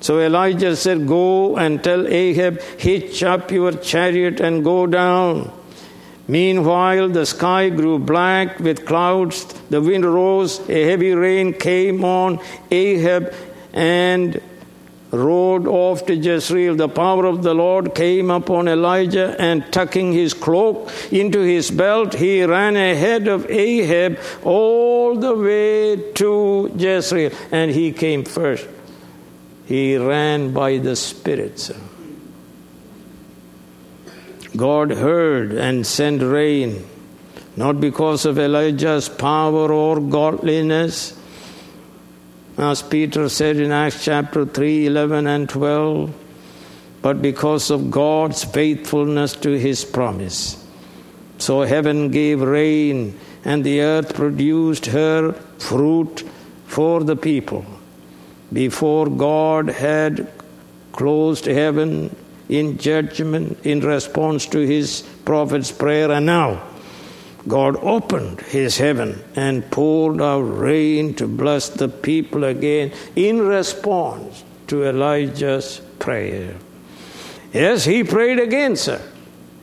So 0.00 0.18
Elijah 0.18 0.74
said, 0.74 1.06
Go 1.06 1.56
and 1.56 1.82
tell 1.82 2.08
Ahab, 2.08 2.60
hitch 2.60 3.22
up 3.22 3.52
your 3.52 3.70
chariot 3.70 4.40
and 4.40 4.64
go 4.64 4.88
down. 4.88 5.52
Meanwhile, 6.26 7.10
the 7.10 7.24
sky 7.24 7.68
grew 7.68 8.00
black 8.00 8.58
with 8.58 8.84
clouds, 8.84 9.44
the 9.70 9.80
wind 9.80 10.04
rose, 10.04 10.58
a 10.68 10.84
heavy 10.86 11.14
rain 11.14 11.52
came 11.52 12.04
on 12.04 12.40
Ahab, 12.72 13.32
and 13.72 14.40
rode 15.10 15.66
off 15.66 16.06
to 16.06 16.14
Jezreel, 16.14 16.76
the 16.76 16.88
power 16.88 17.26
of 17.26 17.42
the 17.42 17.54
Lord 17.54 17.94
came 17.94 18.30
upon 18.30 18.68
Elijah, 18.68 19.34
and 19.38 19.70
tucking 19.72 20.12
his 20.12 20.34
cloak 20.34 20.90
into 21.10 21.40
his 21.40 21.70
belt, 21.70 22.14
he 22.14 22.44
ran 22.44 22.76
ahead 22.76 23.28
of 23.28 23.50
Ahab 23.50 24.18
all 24.44 25.16
the 25.16 25.34
way 25.34 26.12
to 26.12 26.72
Jezreel. 26.76 27.32
And 27.50 27.70
he 27.70 27.92
came 27.92 28.24
first. 28.24 28.66
He 29.66 29.96
ran 29.96 30.52
by 30.52 30.78
the 30.78 30.96
Spirit. 30.96 31.70
God 34.56 34.90
heard 34.90 35.52
and 35.52 35.86
sent 35.86 36.22
rain, 36.22 36.84
not 37.56 37.80
because 37.80 38.24
of 38.26 38.38
Elijah's 38.38 39.08
power 39.08 39.72
or 39.72 40.00
godliness 40.00 41.19
as 42.60 42.82
Peter 42.82 43.28
said 43.28 43.56
in 43.56 43.72
Acts 43.72 44.04
chapter 44.04 44.44
3 44.44 44.86
11 44.86 45.26
and 45.26 45.48
12, 45.48 46.14
but 47.00 47.22
because 47.22 47.70
of 47.70 47.90
God's 47.90 48.44
faithfulness 48.44 49.34
to 49.36 49.58
his 49.58 49.84
promise. 49.84 50.62
So 51.38 51.62
heaven 51.62 52.10
gave 52.10 52.42
rain, 52.42 53.18
and 53.44 53.64
the 53.64 53.80
earth 53.80 54.14
produced 54.14 54.86
her 54.86 55.32
fruit 55.58 56.22
for 56.66 57.02
the 57.02 57.16
people. 57.16 57.64
Before 58.52 59.08
God 59.08 59.68
had 59.68 60.30
closed 60.92 61.46
heaven 61.46 62.14
in 62.50 62.76
judgment 62.76 63.64
in 63.64 63.80
response 63.80 64.44
to 64.46 64.58
his 64.58 65.02
prophet's 65.24 65.72
prayer, 65.72 66.10
and 66.10 66.26
now 66.26 66.69
God 67.48 67.76
opened 67.76 68.40
his 68.40 68.78
heaven 68.78 69.22
and 69.34 69.70
poured 69.70 70.20
out 70.20 70.40
rain 70.40 71.14
to 71.14 71.26
bless 71.26 71.68
the 71.68 71.88
people 71.88 72.44
again 72.44 72.92
in 73.16 73.40
response 73.40 74.44
to 74.66 74.84
Elijah's 74.84 75.80
prayer. 75.98 76.54
Yes, 77.52 77.84
he 77.84 78.04
prayed 78.04 78.38
again, 78.38 78.76
sir. 78.76 79.00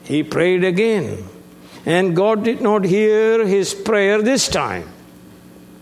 He 0.04 0.24
prayed 0.24 0.64
again. 0.64 1.24
And 1.86 2.16
God 2.16 2.44
did 2.44 2.62
not 2.62 2.84
hear 2.84 3.46
his 3.46 3.74
prayer 3.74 4.22
this 4.22 4.48
time. 4.48 4.90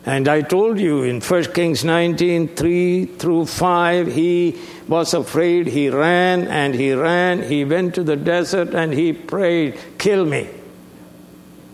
And 0.06 0.28
I 0.28 0.42
told 0.42 0.80
you 0.80 1.02
in 1.02 1.20
1 1.20 1.44
Kings 1.54 1.84
19 1.84 2.50
3 2.50 3.06
through 3.06 3.48
5, 3.48 4.14
he 4.14 4.60
was 4.88 5.16
afraid, 5.16 5.66
he 5.66 5.90
ran 5.90 6.48
and 6.48 6.76
he 6.76 6.94
ran, 6.94 7.42
he 7.42 7.66
went 7.66 7.96
to 7.96 8.04
the 8.04 8.16
desert 8.16 8.76
and 8.76 8.94
he 8.94 9.14
prayed, 9.14 9.80
Kill 9.98 10.26
me. 10.26 10.48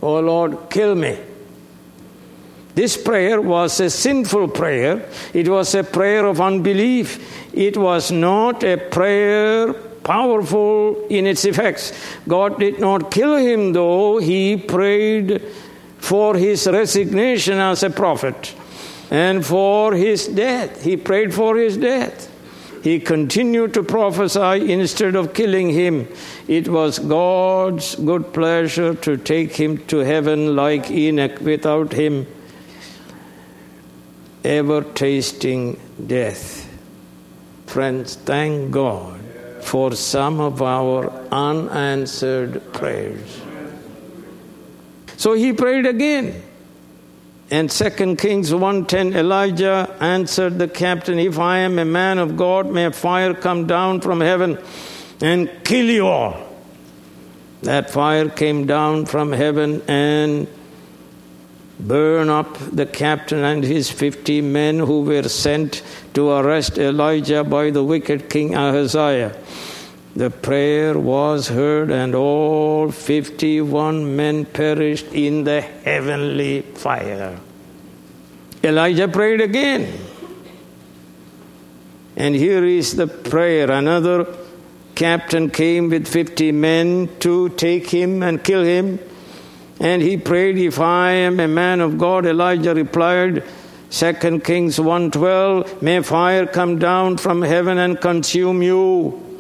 Oh 0.02 0.20
Lord, 0.20 0.70
kill 0.70 0.96
me. 0.96 1.18
This 2.74 2.98
prayer 2.98 3.42
was 3.42 3.80
a 3.80 3.90
sinful 3.90 4.50
prayer. 4.50 5.08
It 5.34 5.48
was 5.48 5.76
a 5.76 5.84
prayer 5.84 6.26
of 6.26 6.40
unbelief. 6.40 7.54
It 7.54 7.78
was 7.78 8.12
not 8.12 8.64
a 8.64 8.78
prayer 8.78 9.74
powerful 9.74 11.06
in 11.10 11.28
its 11.28 11.46
effects. 11.46 11.94
God 12.28 12.60
did 12.60 12.80
not 12.80 13.12
kill 13.12 13.36
him, 13.36 13.74
though. 13.74 14.18
He 14.20 14.58
prayed 14.58 15.42
for 16.00 16.36
his 16.36 16.66
resignation 16.66 17.60
as 17.60 17.84
a 17.84 17.90
prophet 17.90 18.56
and 19.12 19.46
for 19.46 19.94
his 19.94 20.28
death. 20.28 20.82
He 20.84 20.98
prayed 20.98 21.34
for 21.34 21.58
his 21.58 21.78
death. 21.78 22.31
He 22.84 23.00
continued 23.00 23.76
to 23.76 23.84
prophesy 23.84 24.72
instead 24.72 25.16
of 25.16 25.34
killing 25.34 25.70
him. 25.70 26.08
It 26.48 26.68
was 26.68 26.98
God's 26.98 27.96
good 27.96 28.34
pleasure 28.34 28.96
to 28.96 29.18
take 29.18 29.56
him 29.56 29.86
to 29.88 29.98
heaven 30.00 30.56
like 30.56 30.90
Enoch 30.90 31.40
without 31.42 31.94
him 31.94 32.26
ever 34.44 34.82
tasting 34.82 35.80
death. 36.08 36.68
Friends, 37.68 38.16
thank 38.16 38.72
God 38.72 39.22
for 39.62 39.94
some 39.94 40.40
of 40.40 40.62
our 40.62 41.12
unanswered 41.32 42.74
prayers. 42.74 43.42
So 45.18 45.34
he 45.34 45.54
prayed 45.54 45.86
again. 45.86 46.42
And 47.52 47.70
2 47.70 48.18
Kings 48.18 48.54
1:10 48.54 49.14
Elijah 49.14 49.90
answered 50.00 50.58
the 50.58 50.70
captain, 50.70 51.20
"If 51.20 51.38
I 51.38 51.58
am 51.58 51.78
a 51.78 51.84
man 51.84 52.18
of 52.18 52.38
God, 52.38 52.72
may 52.72 52.86
a 52.86 52.92
fire 52.92 53.34
come 53.34 53.68
down 53.68 54.00
from 54.00 54.22
heaven 54.22 54.58
and 55.20 55.50
kill 55.66 55.86
you 55.86 56.08
all." 56.08 56.38
That 57.62 57.92
fire 57.92 58.30
came 58.30 58.66
down 58.66 59.06
from 59.06 59.34
heaven 59.34 59.82
and 59.86 60.48
burn 61.78 62.30
up 62.30 62.58
the 62.72 62.86
captain 62.86 63.44
and 63.44 63.66
his 63.66 63.90
50 63.90 64.40
men 64.40 64.80
who 64.80 65.02
were 65.02 65.28
sent 65.28 65.82
to 66.14 66.30
arrest 66.30 66.78
Elijah 66.78 67.44
by 67.44 67.70
the 67.70 67.84
wicked 67.84 68.30
king 68.30 68.56
Ahaziah. 68.56 69.34
The 70.16 70.30
prayer 70.30 71.00
was 71.00 71.48
heard, 71.48 71.90
and 71.90 72.14
all 72.14 72.92
51 72.92 74.16
men 74.16 74.46
perished 74.46 75.08
in 75.14 75.46
the 75.46 75.62
heavenly 75.62 76.62
fire. 76.62 77.40
Elijah 78.64 79.08
prayed 79.08 79.40
again. 79.40 80.00
And 82.18 82.36
here 82.36 82.64
is 82.66 82.96
the 82.96 83.08
prayer. 83.08 83.72
Another 83.72 84.28
captain 84.96 85.50
came 85.50 85.90
with 85.90 86.08
50 86.08 86.52
men 86.52 87.10
to 87.20 87.50
take 87.50 87.90
him 87.90 88.22
and 88.22 88.44
kill 88.44 88.64
him. 88.64 89.00
And 89.80 90.02
he 90.02 90.18
prayed, 90.18 90.58
If 90.58 90.80
I 90.80 91.12
am 91.12 91.40
a 91.40 91.48
man 91.48 91.80
of 91.80 91.98
God, 91.98 92.26
Elijah 92.26 92.76
replied, 92.76 93.44
2 93.90 94.42
Kings 94.44 94.78
1:12 94.78 95.82
May 95.82 96.02
fire 96.02 96.46
come 96.46 96.80
down 96.80 97.18
from 97.18 97.42
heaven 97.42 97.78
and 97.78 98.00
consume 98.00 98.62
you 98.62 99.31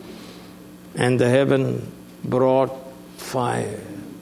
and 0.95 1.19
the 1.19 1.29
heaven 1.29 1.91
brought 2.23 2.71
fire 3.17 3.79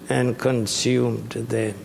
and 0.10 0.38
consumed 0.38 1.30
them. 1.30 1.76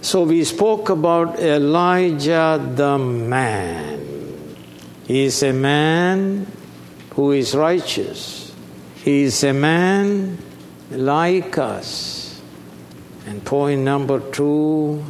So 0.00 0.24
we 0.24 0.44
spoke 0.44 0.88
about 0.90 1.38
Elijah 1.40 2.60
the 2.74 2.98
man. 2.98 4.56
He 5.06 5.24
is 5.24 5.42
a 5.42 5.52
man 5.52 6.46
who 7.10 7.32
is 7.32 7.54
righteous. 7.54 8.54
He 8.96 9.22
is 9.22 9.42
a 9.42 9.52
man 9.52 10.38
like 10.90 11.58
us. 11.58 12.40
And 13.26 13.44
point 13.44 13.82
number 13.82 14.20
two 14.30 15.04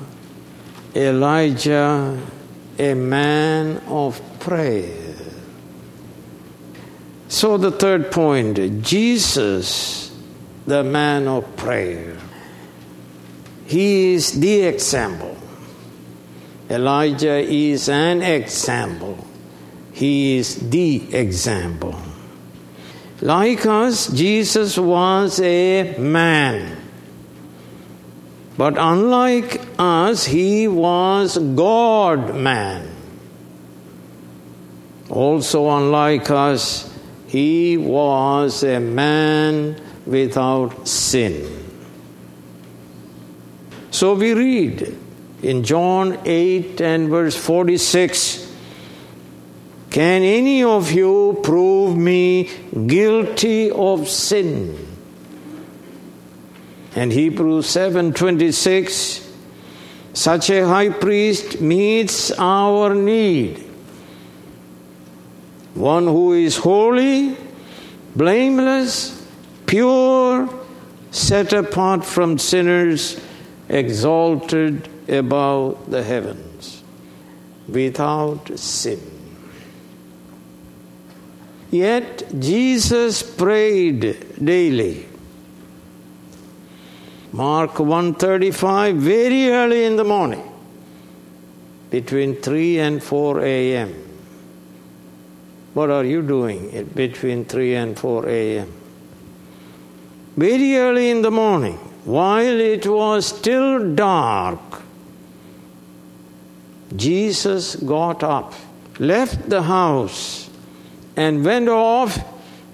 Elijah, 0.95 2.19
a 2.79 2.95
man 2.95 3.77
of 3.87 4.21
prayer. 4.41 5.08
So, 7.29 7.59
the 7.59 7.71
third 7.71 8.11
point 8.11 8.83
Jesus, 8.83 10.11
the 10.67 10.83
man 10.83 11.29
of 11.29 11.57
prayer. 11.57 12.17
He 13.67 14.15
is 14.15 14.33
the 14.41 14.63
example. 14.63 15.37
Elijah 16.71 17.39
is 17.39 17.91
an 17.91 18.23
example. 18.23 19.27
He 19.93 20.39
is 20.39 20.71
the 20.71 21.15
example. 21.15 22.01
Like 23.21 23.67
us, 23.67 24.09
Jesus 24.09 24.79
was 24.79 25.39
a 25.41 25.97
man. 25.99 26.77
But 28.57 28.77
unlike 28.79 29.61
us, 29.79 30.25
he 30.25 30.67
was 30.67 31.37
God 31.37 32.35
man. 32.35 32.89
Also, 35.11 35.69
unlike 35.71 36.31
us, 36.31 36.88
he 37.29 37.77
was 37.77 38.63
a 38.65 38.81
man 38.81 39.81
without 40.07 40.89
sin. 40.89 41.47
So 43.91 44.15
we 44.15 44.33
read 44.33 44.97
in 45.43 45.63
John 45.63 46.19
8 46.25 46.81
and 46.81 47.09
verse 47.09 47.37
46 47.37 48.51
Can 49.91 50.23
any 50.23 50.63
of 50.65 50.91
you 50.91 51.39
prove 51.43 51.97
me 51.97 52.51
guilty 52.87 53.71
of 53.71 54.09
sin? 54.09 54.87
And 56.97 57.13
Hebrews 57.13 57.67
7:26 57.67 59.27
such 60.15 60.51
a 60.51 60.67
high 60.67 60.89
priest 60.89 61.61
meets 61.61 62.33
our 62.33 62.95
need. 62.95 63.68
One 65.79 66.09
who 66.09 66.33
is 66.33 66.57
holy, 66.57 67.37
blameless, 68.17 69.25
pure, 69.65 70.49
set 71.13 71.53
apart 71.53 72.05
from 72.05 72.37
sinners, 72.37 73.21
exalted 73.69 74.89
above 75.09 75.89
the 75.89 76.03
heavens, 76.03 76.83
without 77.69 78.59
sin. 78.59 79.01
Yet 81.71 82.41
Jesus 82.41 83.23
prayed 83.23 84.45
daily. 84.45 85.07
Mark 87.31 87.79
135 87.79 88.97
very 88.97 89.51
early 89.51 89.85
in 89.85 89.95
the 89.95 90.03
morning 90.03 90.43
between 91.91 92.35
3 92.35 92.81
and 92.81 93.01
4 93.01 93.45
a.m. 93.45 94.08
What 95.79 95.91
are 95.91 96.05
you 96.05 96.23
doing 96.23 96.91
between 96.97 97.45
3 97.45 97.75
and 97.77 97.97
4 97.97 98.29
a.m.? 98.29 98.73
Very 100.37 100.77
early 100.77 101.09
in 101.09 101.23
the 101.23 101.31
morning, 101.31 101.77
while 102.05 102.61
it 102.61 102.85
was 102.85 103.27
still 103.27 103.95
dark, 103.95 104.83
Jesus 106.97 107.77
got 107.77 108.25
up, 108.25 108.55
left 108.99 109.49
the 109.49 109.63
house, 109.63 110.51
and 111.17 111.45
went 111.45 111.69
off 111.69 112.19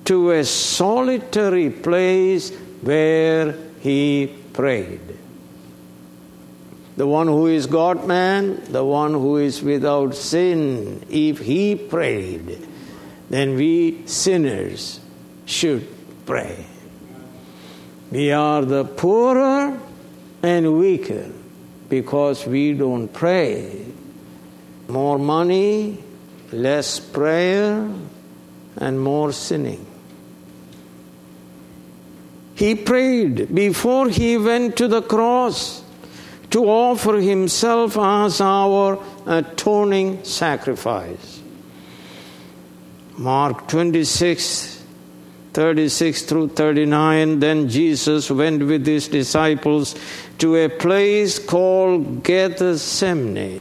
to 0.06 0.30
a 0.30 0.42
solitary 0.42 1.68
place 1.68 2.56
where 2.80 3.54
he 3.80 4.34
prayed. 4.54 5.18
The 6.96 7.06
one 7.06 7.26
who 7.26 7.48
is 7.48 7.66
God 7.66 8.06
man, 8.06 8.64
the 8.72 8.82
one 8.82 9.12
who 9.12 9.36
is 9.36 9.62
without 9.62 10.14
sin, 10.14 11.04
if 11.10 11.40
he 11.40 11.74
prayed, 11.74 12.68
then 13.34 13.56
we 13.56 14.06
sinners 14.06 15.00
should 15.44 15.84
pray. 16.24 16.64
We 18.12 18.30
are 18.30 18.64
the 18.64 18.84
poorer 18.84 19.76
and 20.40 20.78
weaker 20.78 21.32
because 21.88 22.46
we 22.46 22.74
don't 22.74 23.08
pray. 23.08 23.86
More 24.86 25.18
money, 25.18 25.98
less 26.52 27.00
prayer, 27.00 27.90
and 28.76 29.00
more 29.00 29.32
sinning. 29.32 29.84
He 32.54 32.76
prayed 32.76 33.52
before 33.52 34.10
he 34.10 34.38
went 34.38 34.76
to 34.76 34.86
the 34.86 35.02
cross 35.02 35.82
to 36.50 36.66
offer 36.66 37.16
himself 37.16 37.98
as 37.98 38.40
our 38.40 39.02
atoning 39.26 40.22
sacrifice. 40.22 41.40
Mark 43.16 43.68
26 43.68 44.74
36 45.54 46.22
through 46.22 46.48
39. 46.48 47.38
Then 47.38 47.68
Jesus 47.68 48.30
went 48.30 48.66
with 48.66 48.84
his 48.84 49.06
disciples 49.06 49.94
to 50.38 50.56
a 50.56 50.68
place 50.68 51.38
called 51.38 52.24
Gethsemane. 52.24 53.60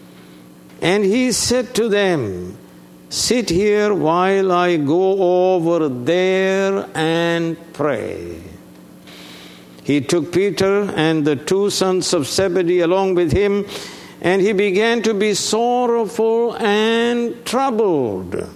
And 0.82 1.06
he 1.06 1.32
said 1.32 1.76
to 1.76 1.88
them, 1.88 2.58
Sit 3.10 3.51
here 3.51 3.93
while 3.93 4.51
I 4.51 4.78
go 4.78 5.54
over 5.54 5.88
there 5.88 6.89
and 6.95 7.56
pray. 7.74 8.41
He 9.84 10.01
took 10.01 10.34
Peter 10.34 10.91
and 10.95 11.24
the 11.24 11.36
two 11.36 11.70
sons 11.70 12.12
of 12.14 12.26
Zebedee 12.26 12.80
along 12.80 13.14
with 13.14 13.32
him, 13.32 13.68
and 14.20 14.41
he 14.41 14.51
began 14.51 15.04
to 15.04 15.14
be 15.14 15.36
sorrowful 15.36 16.56
and 16.56 17.45
troubled. 17.45 18.49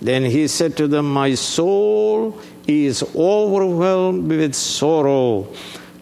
Then 0.00 0.24
he 0.24 0.48
said 0.48 0.76
to 0.78 0.88
them, 0.88 1.12
My 1.12 1.34
soul 1.34 2.40
is 2.66 3.02
overwhelmed 3.14 4.28
with 4.28 4.54
sorrow 4.54 5.48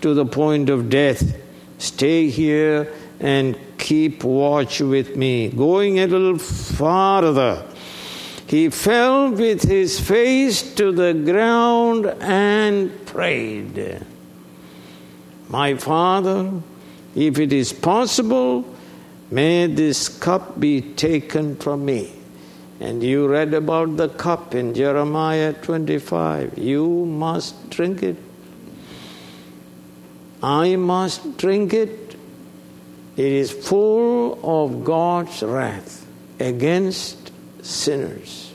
to 0.01 0.15
the 0.15 0.27
point 0.27 0.69
of 0.69 0.89
death. 0.89 1.37
Stay 1.79 2.29
here 2.29 2.93
and 3.21 3.59
keep 3.79 4.23
watch 4.23 4.81
with 4.81 5.17
me. 5.17 5.49
Going 5.49 5.99
a 5.99 6.07
little 6.07 6.39
farther, 6.39 7.65
he 8.47 8.71
fell 8.71 9.31
with 9.31 9.63
his 9.63 9.99
face 10.01 10.63
to 10.75 10.93
the 10.93 11.13
ground 11.13 12.07
and 12.21 13.05
prayed, 13.07 14.05
My 15.49 15.75
Father, 15.75 16.53
if 17.15 17.39
it 17.39 17.53
is 17.53 17.73
possible, 17.73 18.65
may 19.31 19.67
this 19.67 20.09
cup 20.09 20.59
be 20.59 20.81
taken 20.81 21.57
from 21.57 21.85
me. 21.85 22.18
And 22.81 23.03
you 23.03 23.27
read 23.27 23.55
about 23.55 23.97
the 23.97 24.09
cup 24.09 24.55
in 24.55 24.75
Jeremiah 24.75 25.53
25. 25.53 26.59
You 26.59 26.87
must 27.07 27.71
drink 27.71 28.03
it. 28.03 28.17
I 30.43 30.77
must 30.77 31.37
drink 31.37 31.75
it. 31.75 32.17
It 33.17 33.33
is 33.33 33.51
full 33.51 34.39
of 34.45 34.85
God's 34.85 35.43
wrath 35.43 36.07
against 36.39 37.33
sinners. 37.63 38.53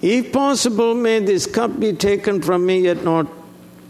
If 0.00 0.32
possible, 0.32 0.94
may 0.94 1.18
this 1.20 1.46
cup 1.46 1.78
be 1.78 1.92
taken 1.92 2.40
from 2.40 2.64
me, 2.64 2.80
yet 2.80 3.04
not 3.04 3.26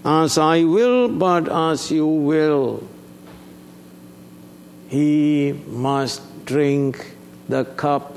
as 0.04 0.36
I 0.36 0.64
will, 0.64 1.08
but 1.08 1.48
as 1.48 1.90
you 1.90 2.06
will. 2.06 2.86
He 4.88 5.52
must 5.68 6.44
drink 6.44 7.14
the 7.48 7.64
cup 7.64 8.13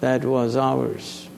that 0.00 0.24
was 0.24 0.56
ours. 0.56 1.28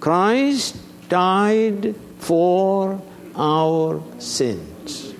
Christ 0.00 0.76
died 1.08 1.94
for 2.18 3.02
our 3.34 4.02
sins. 4.18 5.14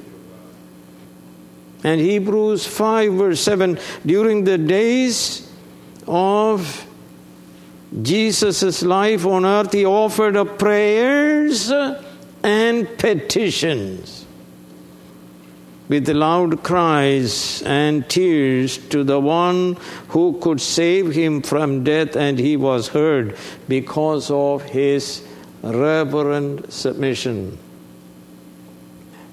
And 1.84 2.00
Hebrews 2.00 2.66
5, 2.66 3.12
verse 3.12 3.40
7 3.40 3.78
during 4.04 4.44
the 4.44 4.58
days 4.58 5.50
of 6.06 6.86
Jesus' 8.02 8.82
life 8.82 9.24
on 9.24 9.44
earth, 9.44 9.72
he 9.72 9.86
offered 9.86 10.36
up 10.36 10.58
prayers 10.58 11.72
and 12.42 12.98
petitions 12.98 14.17
with 15.88 16.08
loud 16.08 16.62
cries 16.62 17.62
and 17.62 18.08
tears 18.08 18.76
to 18.88 19.04
the 19.04 19.18
one 19.18 19.76
who 20.08 20.38
could 20.40 20.60
save 20.60 21.14
him 21.14 21.42
from 21.42 21.82
death, 21.84 22.16
and 22.16 22.38
he 22.38 22.56
was 22.56 22.88
heard 22.88 23.36
because 23.68 24.30
of 24.30 24.62
his 24.64 25.26
reverent 25.62 26.72
submission. 26.72 27.58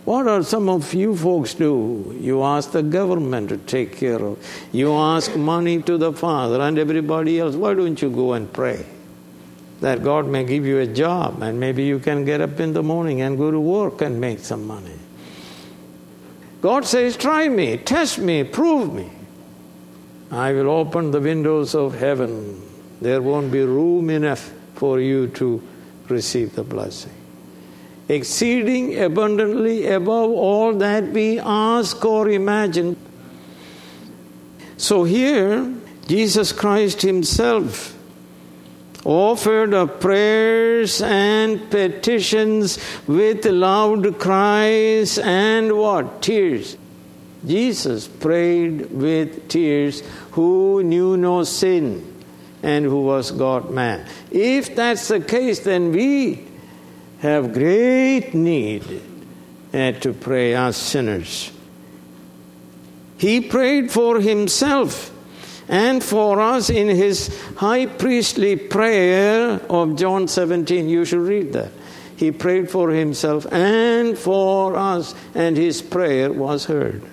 What 0.06 0.28
are 0.28 0.43
some 0.43 0.70
of 0.70 0.93
you 0.93 1.16
folks 1.16 1.56
do? 1.56 2.16
You 2.22 2.43
ask 2.43 2.72
the 2.72 2.84
government 2.84 3.49
to 3.49 3.58
take 3.58 3.97
care 3.97 4.24
of. 4.24 4.38
You 4.72 4.93
ask 4.93 5.36
money 5.36 5.82
to 5.82 5.97
the 5.97 6.14
Father 6.14 6.62
and 6.62 6.78
everybody 6.78 7.39
else. 7.39 7.56
Why 7.56 7.74
don't 7.74 7.99
you 7.99 8.12
go 8.12 8.34
and 8.34 8.51
pray? 8.53 8.86
That 9.82 10.03
God 10.03 10.28
may 10.28 10.43
give 10.43 10.64
you 10.64 10.78
a 10.80 10.86
job 10.86 11.41
and 11.41 11.60
maybe 11.60 11.84
you 11.84 11.97
can 11.97 12.24
get 12.24 12.39
up 12.39 12.60
in 12.60 12.74
the 12.74 12.84
morning 12.84 13.22
and 13.22 13.36
go 13.36 13.49
to 13.49 13.60
work 13.60 14.01
and 14.01 14.22
make 14.22 14.39
some 14.39 14.68
money. 14.68 14.93
God 16.66 16.84
says, 16.84 17.16
Try 17.16 17.47
me, 17.47 17.78
test 17.78 18.18
me, 18.18 18.43
prove 18.43 18.91
me. 18.91 19.07
I 20.32 20.51
will 20.51 20.72
open 20.72 21.11
the 21.11 21.22
windows 21.22 21.76
of 21.76 21.93
heaven. 21.93 22.59
There 22.99 23.22
won't 23.22 23.51
be 23.51 23.61
room 23.61 24.09
enough 24.09 24.51
for 24.74 24.99
you 24.99 25.28
to 25.28 25.61
receive 26.09 26.55
the 26.55 26.63
blessing. 26.63 27.13
Exceeding 28.09 28.99
abundantly 28.99 29.86
above 29.86 30.32
all 30.32 30.74
that 30.80 31.03
we 31.09 31.39
ask 31.39 32.03
or 32.03 32.30
imagine. 32.30 32.97
So 34.78 35.03
here, 35.03 35.72
Jesus 36.07 36.51
Christ 36.51 37.03
Himself 37.03 37.95
offered 39.06 39.74
up 39.74 40.01
prayers 40.01 41.01
and 41.01 41.70
petitions 41.70 42.80
with 43.08 43.45
loud 43.45 44.20
cries 44.20 45.20
and 45.20 45.78
what? 45.78 46.22
Tears. 46.24 46.76
Jesus 47.45 48.08
prayed 48.08 48.91
with 48.91 49.47
tears 49.47 50.01
who 50.32 50.82
knew 50.84 51.16
no 51.16 51.43
sin 51.43 52.14
and 52.64 52.84
who 52.84 53.03
was 53.03 53.30
God 53.30 53.70
man. 53.70 54.08
If 54.32 54.76
that's 54.76 55.08
the 55.08 55.20
case, 55.20 55.60
then 55.60 55.91
we 55.91 56.47
have 57.20 57.53
great 57.53 58.34
need 58.34 59.01
uh, 59.72 59.91
to 59.91 60.14
pray 60.14 60.56
as 60.56 60.76
sinners. 60.76 61.51
He 63.18 63.39
prayed 63.41 63.91
for 63.91 64.20
himself 64.20 65.14
and 65.68 66.03
for 66.03 66.39
us 66.39 66.70
in 66.70 66.88
his 66.88 67.43
high 67.57 67.86
priestly 67.86 68.55
prayer 68.55 69.59
of 69.70 69.95
John 69.95 70.28
17. 70.28 70.88
You 70.88 71.05
should 71.05 71.22
read 71.22 71.53
that. 71.53 71.72
He 72.16 72.32
prayed 72.32 72.70
for 72.70 72.91
himself 72.91 73.45
and 73.51 74.18
for 74.18 74.76
us, 74.76 75.16
and 75.34 75.57
his 75.57 75.82
prayer 75.82 76.32
was 76.32 76.66
heard. 76.66 77.03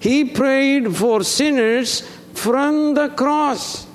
He 0.00 0.24
prayed 0.24 0.96
for 0.96 1.22
sinners 1.22 2.00
from 2.34 2.94
the 2.94 3.08
cross. 3.10 3.86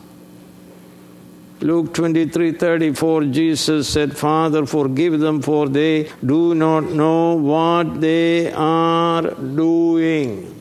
Luke 1.61 1.93
23 1.93 2.51
34, 2.53 3.23
Jesus 3.25 3.89
said, 3.89 4.15
Father, 4.15 4.65
forgive 4.65 5.19
them, 5.19 5.41
for 5.41 5.67
they 5.67 6.09
do 6.23 6.53
not 6.53 6.83
know 6.91 7.33
what 7.35 7.99
they 7.99 8.51
are 8.53 9.23
doing. 9.31 10.54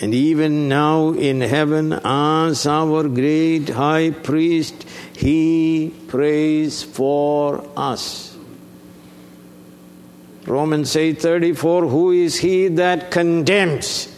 And 0.00 0.12
even 0.12 0.68
now 0.68 1.10
in 1.10 1.40
heaven, 1.40 1.92
as 2.04 2.66
our 2.66 3.08
great 3.08 3.68
high 3.68 4.10
priest, 4.10 4.84
he 5.16 5.94
prays 6.08 6.82
for 6.82 7.64
us. 7.76 8.36
Romans 10.46 10.94
8:34 10.94 11.88
Who 11.88 12.10
is 12.10 12.36
he 12.36 12.68
that 12.68 13.10
condemns? 13.10 14.08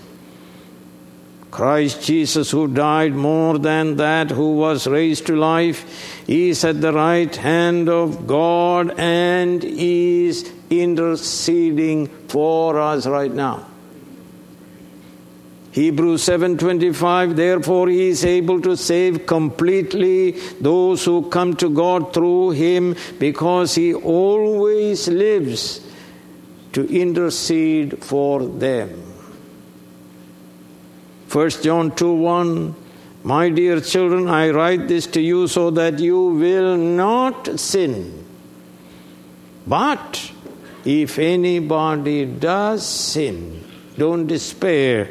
Christ 1.51 2.03
Jesus, 2.03 2.51
who 2.51 2.69
died 2.69 3.15
more 3.15 3.59
than 3.59 3.97
that, 3.97 4.31
who 4.31 4.57
was 4.57 4.87
raised 4.87 5.27
to 5.27 5.37
life, 5.37 6.29
is 6.29 6.65
at 6.65 6.83
the 6.83 6.93
right 6.93 7.35
hand 7.35 7.89
of 7.89 8.27
God 8.27 8.93
and 8.99 9.65
is 9.65 10.53
interceding 10.69 12.09
for 12.29 12.79
us 12.79 13.07
right 13.07 13.33
now. 13.33 13.67
Hebrews 15.77 16.23
7:25 16.23 17.37
Therefore 17.37 17.89
he 17.91 18.09
is 18.09 18.25
able 18.25 18.63
to 18.63 18.79
save 18.79 19.27
completely 19.27 20.31
those 20.59 21.05
who 21.05 21.29
come 21.29 21.55
to 21.57 21.69
God 21.69 22.15
through 22.15 22.53
him 22.53 22.97
because 23.19 23.75
he 23.75 23.93
always 23.93 25.07
lives 25.07 25.83
to 26.73 26.87
intercede 26.89 27.99
for 28.03 28.43
them. 28.43 28.89
1 31.31 31.51
John 31.67 31.95
2 31.95 32.11
1 32.11 32.75
My 33.25 33.51
dear 33.51 33.79
children, 33.83 34.29
I 34.29 34.49
write 34.53 34.89
this 34.89 35.07
to 35.09 35.21
you 35.21 35.47
so 35.47 35.69
that 35.73 35.99
you 35.99 36.23
will 36.45 36.79
not 36.79 37.61
sin. 37.61 38.25
But 39.67 40.33
if 40.87 41.19
anybody 41.19 42.25
does 42.25 42.87
sin, 42.87 43.63
don't 43.99 44.27
despair 44.27 45.11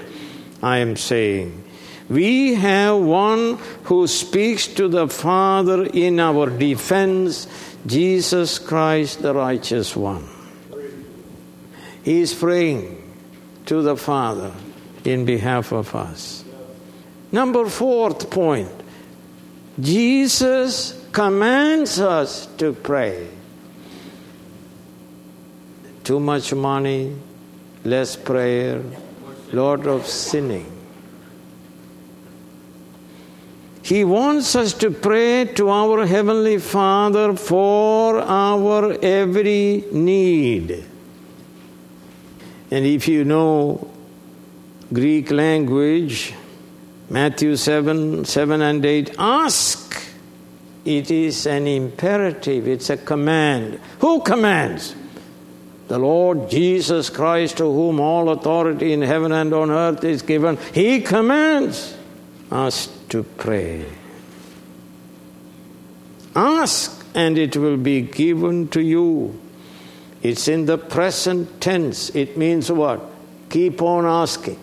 I 0.65 0.79
am 0.79 0.97
saying. 0.97 1.63
We 2.09 2.55
have 2.55 2.97
one 2.97 3.59
who 3.83 4.07
speaks 4.07 4.65
to 4.81 4.87
the 4.87 5.07
Father 5.07 5.85
in 5.85 6.19
our 6.19 6.49
defense, 6.49 7.45
Jesus 7.85 8.57
Christ, 8.57 9.21
the 9.21 9.35
righteous 9.35 9.95
one. 9.95 10.25
He 12.01 12.21
is 12.21 12.33
praying 12.33 12.97
to 13.67 13.83
the 13.83 13.95
Father 13.95 14.53
in 15.03 15.25
behalf 15.25 15.71
of 15.71 15.93
us. 15.93 16.43
Number 17.31 17.69
fourth 17.69 18.31
point 18.31 18.71
Jesus 19.79 20.99
commands 21.11 21.99
us 21.99 22.47
to 22.57 22.73
pray. 22.73 23.27
Too 26.03 26.19
much 26.19 26.55
money, 26.55 27.15
less 27.83 28.15
prayer, 28.15 28.81
lot 29.53 29.87
of 29.87 30.05
sinning. 30.07 30.71
He 33.83 34.03
wants 34.03 34.55
us 34.55 34.73
to 34.73 34.89
pray 34.89 35.45
to 35.45 35.69
our 35.69 36.07
Heavenly 36.07 36.57
Father 36.57 37.35
for 37.35 38.19
our 38.19 38.97
every 39.03 39.83
need. 39.91 40.83
And 42.71 42.85
if 42.85 43.07
you 43.07 43.23
know 43.23 43.91
Greek 44.91 45.29
language, 45.29 46.33
Matthew 47.09 47.55
7 47.55 48.25
7 48.25 48.61
and 48.61 48.83
8, 48.83 49.15
ask. 49.19 49.85
It 50.83 51.09
is 51.09 51.47
an 51.47 51.67
imperative, 51.67 52.67
it's 52.67 52.89
a 52.91 52.97
command. 52.97 53.79
Who 53.99 54.21
commands? 54.21 54.95
The 55.87 55.99
Lord 55.99 56.49
Jesus 56.49 57.09
Christ, 57.09 57.57
to 57.57 57.63
whom 57.63 57.99
all 57.99 58.29
authority 58.29 58.91
in 58.93 59.01
heaven 59.01 59.31
and 59.31 59.53
on 59.53 59.69
earth 59.69 60.03
is 60.03 60.21
given, 60.21 60.57
He 60.73 61.01
commands 61.01 61.95
us 62.51 62.87
to 63.09 63.23
pray. 63.23 63.85
Ask, 66.35 67.05
and 67.13 67.37
it 67.37 67.55
will 67.55 67.77
be 67.77 68.01
given 68.01 68.67
to 68.69 68.81
you. 68.81 69.39
It's 70.21 70.47
in 70.47 70.65
the 70.65 70.77
present 70.77 71.61
tense. 71.61 72.09
It 72.15 72.35
means 72.35 72.71
what? 72.71 73.01
Keep 73.49 73.81
on 73.81 74.05
asking. 74.05 74.59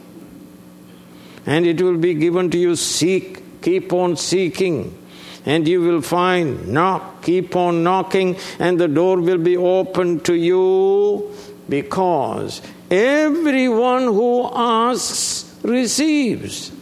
And 1.47 1.67
it 1.67 1.81
will 1.81 1.99
be 1.99 2.15
given 2.15 2.51
to 2.51 2.59
you. 2.59 2.77
Seek, 2.77 3.63
keep 3.63 3.93
on 3.93 4.17
seeking 4.17 4.99
and 5.45 5.67
you 5.67 5.81
will 5.81 6.01
find. 6.01 6.69
Knock, 6.69 7.23
keep 7.23 7.57
on 7.57 7.83
knocking, 7.83 8.37
and 8.59 8.79
the 8.79 8.89
door 8.89 9.21
will 9.21 9.39
be 9.39 9.57
opened 9.57 10.25
to 10.27 10.35
you 10.35 11.35
because 11.69 12.63
everyone 12.91 14.05
who 14.05 14.49
asks 14.53 15.55
receives. 15.63 16.73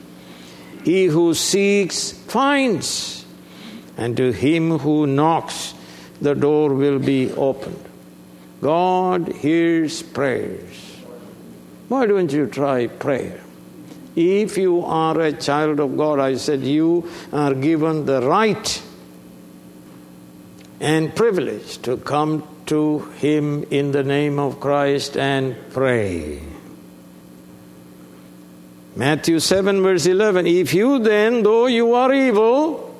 He 0.84 1.06
who 1.06 1.34
seeks 1.34 2.12
finds, 2.12 3.24
and 3.96 4.16
to 4.16 4.32
him 4.32 4.78
who 4.78 5.06
knocks, 5.06 5.74
the 6.20 6.34
door 6.34 6.74
will 6.74 6.98
be 6.98 7.30
opened. 7.32 7.84
God 8.60 9.28
hears 9.28 10.02
prayers. 10.02 10.96
Why 11.88 12.06
don't 12.06 12.32
you 12.32 12.46
try 12.46 12.86
prayer? 12.86 13.40
If 14.16 14.58
you 14.58 14.84
are 14.84 15.20
a 15.20 15.32
child 15.32 15.80
of 15.80 15.96
God, 15.96 16.18
I 16.18 16.36
said 16.36 16.62
you 16.62 17.08
are 17.32 17.54
given 17.54 18.06
the 18.06 18.22
right 18.22 18.82
and 20.80 21.14
privilege 21.14 21.78
to 21.82 21.96
come 21.96 22.46
to 22.66 23.00
Him 23.18 23.64
in 23.70 23.92
the 23.92 24.02
name 24.02 24.38
of 24.38 24.60
Christ 24.60 25.16
and 25.16 25.56
pray. 25.72 26.42
Matthew 28.96 29.38
7, 29.38 29.82
verse 29.82 30.06
11 30.06 30.46
If 30.46 30.74
you 30.74 30.98
then, 30.98 31.42
though 31.42 31.66
you 31.66 31.94
are 31.94 32.12
evil, 32.12 32.94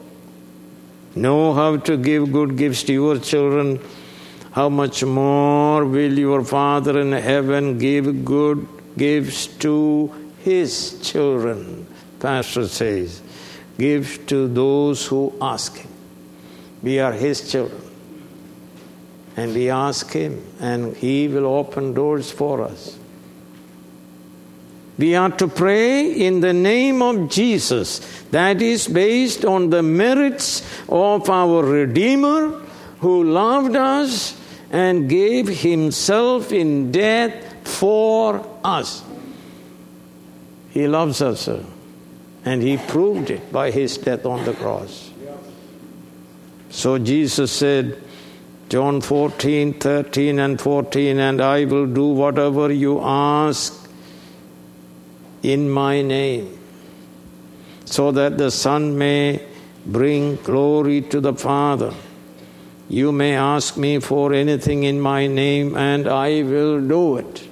know 1.15 1.53
how 1.53 1.77
to 1.79 1.97
give 1.97 2.33
good 2.33 2.57
gifts 2.57 2.85
to 2.85 2.93
your 2.93 3.19
children, 3.19 3.81
how 4.53 4.69
much 4.69 5.03
more 5.05 5.85
will 5.85 6.19
your 6.19 6.45
Father 6.45 7.01
in 7.01 7.13
heaven 7.13 7.79
give 7.79 8.25
good 8.25 8.67
gifts 8.97 9.47
to 9.47 10.20
his 10.41 10.99
children, 11.03 11.86
Pastor 12.18 12.66
says, 12.68 13.22
give 13.78 14.26
to 14.26 14.49
those 14.49 15.07
who 15.07 15.32
ask 15.41 15.76
him. 15.76 15.91
We 16.82 16.99
are 16.99 17.12
his 17.12 17.51
children. 17.51 17.82
And 19.36 19.55
we 19.55 19.70
ask 19.70 20.11
him, 20.12 20.45
and 20.61 20.97
he 20.97 21.28
will 21.28 21.47
open 21.47 21.95
doors 21.95 22.30
for 22.30 22.62
us. 22.62 22.99
We 24.99 25.14
are 25.14 25.30
to 25.30 25.49
pray 25.49 26.12
in 26.12 26.41
the 26.41 26.53
name 26.53 27.01
of 27.01 27.30
Jesus. 27.30 28.01
That 28.32 28.61
is 28.61 28.86
based 28.86 29.47
on 29.47 29.70
the 29.70 29.82
merits 29.82 30.62
of 30.91 31.30
our 31.30 31.64
Redeemer 31.64 32.51
who 32.99 33.24
loved 33.24 33.76
us 33.76 34.38
and 34.70 35.09
gave 35.09 35.49
himself 35.49 36.53
in 36.53 36.93
death 36.93 37.66
for 37.66 38.47
us. 38.62 39.03
He 40.71 40.89
loves 40.89 41.21
us. 41.21 41.49
And 42.45 42.62
he 42.62 42.79
proved 42.79 43.31
it 43.31 43.53
by 43.53 43.71
his 43.71 43.99
death 43.99 44.25
on 44.25 44.45
the 44.45 44.55
cross. 44.55 45.11
So 46.71 46.99
Jesus 46.99 47.53
said, 47.53 48.03
John 48.71 49.01
14, 49.01 49.75
13, 49.75 50.39
and 50.39 50.61
14, 50.61 51.18
and 51.18 51.41
I 51.41 51.64
will 51.64 51.87
do 51.87 52.07
whatever 52.07 52.73
you 52.73 53.01
ask 53.03 53.91
in 55.43 55.68
my 55.68 56.01
name, 56.01 56.57
so 57.85 58.12
that 58.12 58.39
the 58.39 58.51
Son 58.51 58.97
may 58.97 59.45
bring 59.85 60.37
glory 60.37 61.01
to 61.03 61.21
the 61.21 61.35
Father. 61.35 61.93
You 62.89 63.11
may 63.11 63.35
ask 63.35 63.77
me 63.77 63.99
for 63.99 64.33
anything 64.33 64.85
in 64.85 65.01
my 65.01 65.27
name, 65.27 65.77
and 65.77 66.07
I 66.07 66.43
will 66.43 66.81
do 66.81 67.16
it. 67.16 67.49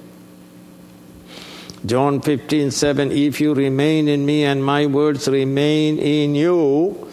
John 1.85 2.21
15, 2.21 2.71
7 2.71 3.11
If 3.11 3.39
you 3.39 3.53
remain 3.53 4.07
in 4.07 4.25
me 4.25 4.43
and 4.43 4.63
my 4.63 4.85
words 4.85 5.27
remain 5.27 5.97
in 5.97 6.35
you, 6.35 7.09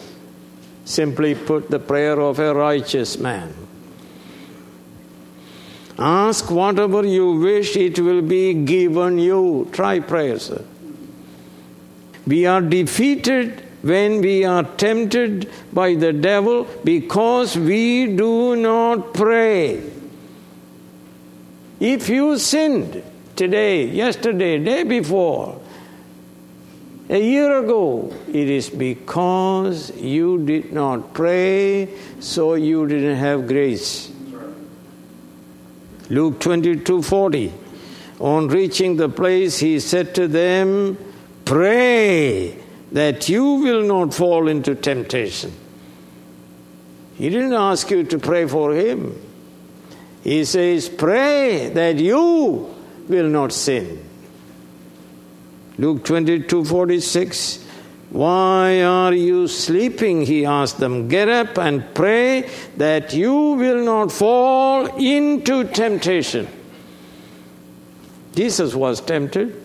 simply 0.85 1.35
put 1.35 1.71
the 1.71 1.79
prayer 1.79 2.21
of 2.21 2.39
a 2.39 2.55
righteous 2.55 3.19
man. 3.19 3.55
Ask 5.99 6.51
whatever 6.51 7.07
you 7.07 7.33
wish, 7.33 7.77
it 7.77 7.99
will 7.99 8.23
be 8.23 8.53
given 8.53 9.19
you. 9.19 9.69
Try 9.73 10.01
prayer, 10.01 10.39
sir. 10.39 10.64
We 12.27 12.45
are 12.45 12.61
defeated 12.61 13.62
when 13.83 14.21
we 14.21 14.45
are 14.45 14.64
tempted 14.64 15.49
by 15.73 15.95
the 15.95 16.12
devil 16.12 16.67
because 16.83 17.57
we 17.57 18.07
do 18.09 18.57
not 18.57 19.14
pray. 19.14 19.83
If 21.79 22.09
you 22.09 22.39
sinned 22.39 23.03
today, 23.37 23.84
yesterday, 23.84 24.59
day 24.59 24.82
before, 24.82 25.61
a 27.09 27.20
year 27.22 27.59
ago, 27.59 28.12
it 28.26 28.51
is 28.51 28.68
because 28.68 29.97
you 29.97 30.45
did 30.45 30.72
not 30.72 31.14
pray, 31.14 31.89
so 32.18 32.55
you 32.55 32.89
didn't 32.89 33.16
have 33.16 33.47
grace. 33.47 34.11
Luke 36.09 36.41
22 36.41 37.03
40. 37.03 37.53
On 38.18 38.49
reaching 38.49 38.97
the 38.97 39.09
place, 39.09 39.59
he 39.59 39.78
said 39.78 40.14
to 40.14 40.26
them, 40.26 40.97
Pray 41.45 42.59
that 42.91 43.28
you 43.28 43.45
will 43.45 43.84
not 43.84 44.14
fall 44.14 44.49
into 44.49 44.74
temptation. 44.74 45.53
He 47.14 47.28
didn't 47.30 47.53
ask 47.53 47.91
you 47.91 48.05
to 48.05 48.18
pray 48.18 48.47
for 48.47 48.74
him. 48.74 49.20
He 50.24 50.45
says, 50.45 50.89
Pray 50.89 51.70
that 51.72 51.97
you 51.97 52.74
will 53.09 53.29
not 53.29 53.53
sin. 53.53 54.05
Luke 55.79 56.05
22 56.05 56.65
46. 56.65 57.65
Why 58.11 58.83
are 58.83 59.13
you 59.13 59.49
sleeping? 59.49 60.23
He 60.25 60.47
asked 60.47 60.79
them. 60.79 61.09
Get 61.09 61.29
up 61.29 61.59
and 61.59 61.95
pray 61.95 62.49
that 62.77 63.13
you 63.13 63.33
will 63.33 63.85
not 63.85 64.13
fall 64.13 64.87
into 64.97 65.65
temptation. 65.65 66.49
Jesus 68.35 68.75
was 68.75 69.01
tempted, 69.01 69.61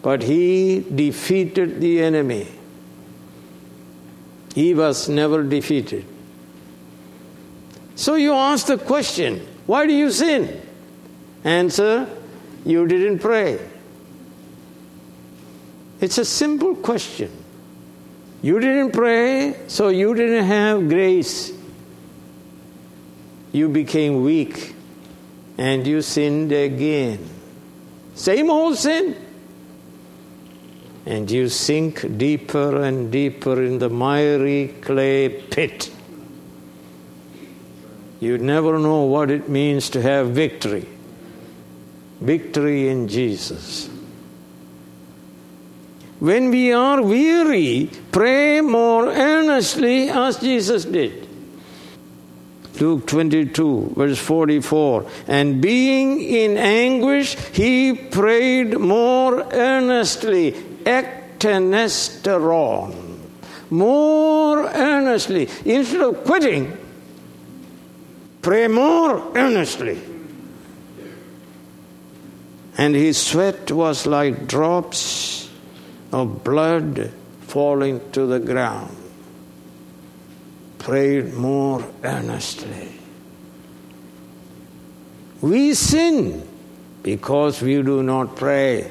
but 0.00 0.22
he 0.22 0.86
defeated 0.94 1.80
the 1.80 2.02
enemy. 2.02 2.46
He 4.54 4.74
was 4.74 5.08
never 5.08 5.42
defeated. 5.42 6.04
So 7.94 8.14
you 8.14 8.32
ask 8.32 8.66
the 8.66 8.78
question 8.78 9.46
why 9.66 9.86
do 9.86 9.92
you 9.92 10.10
sin? 10.10 10.60
Answer 11.44 12.08
you 12.64 12.86
didn't 12.86 13.18
pray. 13.18 13.58
It's 16.00 16.18
a 16.18 16.24
simple 16.24 16.74
question. 16.74 17.30
You 18.42 18.58
didn't 18.58 18.92
pray, 18.92 19.54
so 19.68 19.88
you 19.88 20.14
didn't 20.14 20.44
have 20.44 20.88
grace. 20.88 21.52
You 23.52 23.68
became 23.68 24.22
weak 24.22 24.74
and 25.58 25.86
you 25.86 26.02
sinned 26.02 26.50
again. 26.50 27.28
Same 28.14 28.50
old 28.50 28.78
sin. 28.78 29.16
And 31.06 31.30
you 31.30 31.48
sink 31.48 32.16
deeper 32.18 32.82
and 32.82 33.10
deeper 33.12 33.62
in 33.62 33.78
the 33.78 33.90
miry 33.90 34.74
clay 34.80 35.28
pit. 35.28 35.92
You 38.20 38.38
never 38.38 38.78
know 38.78 39.02
what 39.02 39.30
it 39.30 39.48
means 39.48 39.90
to 39.90 40.02
have 40.02 40.30
victory. 40.30 40.88
Victory 42.22 42.88
in 42.88 43.08
Jesus. 43.08 43.90
When 46.20 46.50
we 46.50 46.72
are 46.72 47.02
weary, 47.02 47.90
pray 48.12 48.60
more 48.60 49.08
earnestly 49.08 50.08
as 50.08 50.38
Jesus 50.38 50.84
did. 50.84 51.26
Luke 52.78 53.08
22, 53.08 53.94
verse 53.96 54.18
44. 54.18 55.04
And 55.26 55.60
being 55.60 56.20
in 56.20 56.56
anguish, 56.58 57.34
he 57.52 57.92
prayed 57.92 58.78
more 58.78 59.42
earnestly. 59.52 60.52
Ektenesteron. 60.84 62.94
More 63.70 64.64
earnestly. 64.66 65.48
Instead 65.64 66.02
of 66.02 66.22
quitting, 66.24 66.76
pray 68.42 68.68
more 68.68 69.36
earnestly. 69.36 69.98
And 72.78 72.94
his 72.94 73.18
sweat 73.18 73.70
was 73.70 74.06
like 74.06 74.46
drops 74.46 75.50
of 76.10 76.42
blood 76.42 77.12
falling 77.42 78.00
to 78.12 78.26
the 78.26 78.40
ground. 78.40 78.96
Prayed 80.78 81.34
more 81.34 81.84
earnestly. 82.02 82.92
We 85.40 85.74
sin 85.74 86.48
because 87.02 87.60
we 87.60 87.82
do 87.82 88.02
not 88.02 88.36
pray. 88.36 88.90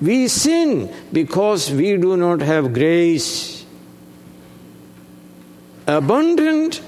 We 0.00 0.28
sin 0.28 0.92
because 1.12 1.70
we 1.70 1.96
do 1.96 2.16
not 2.16 2.40
have 2.40 2.72
grace. 2.72 3.64
Abundant 5.86 6.82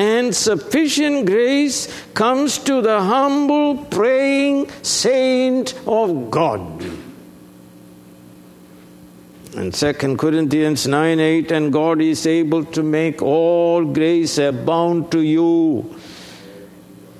and 0.00 0.34
sufficient 0.34 1.26
grace 1.26 1.78
comes 2.14 2.56
to 2.56 2.80
the 2.80 3.00
humble 3.02 3.76
praying 3.96 4.66
saint 4.82 5.74
of 5.86 6.30
God. 6.30 6.62
And 9.56 9.74
2 9.74 10.16
Corinthians 10.16 10.86
9 10.86 11.20
8, 11.20 11.50
and 11.50 11.72
God 11.72 12.00
is 12.00 12.26
able 12.26 12.64
to 12.76 12.82
make 12.82 13.20
all 13.20 13.84
grace 13.84 14.38
abound 14.38 15.10
to 15.12 15.20
you. 15.20 15.94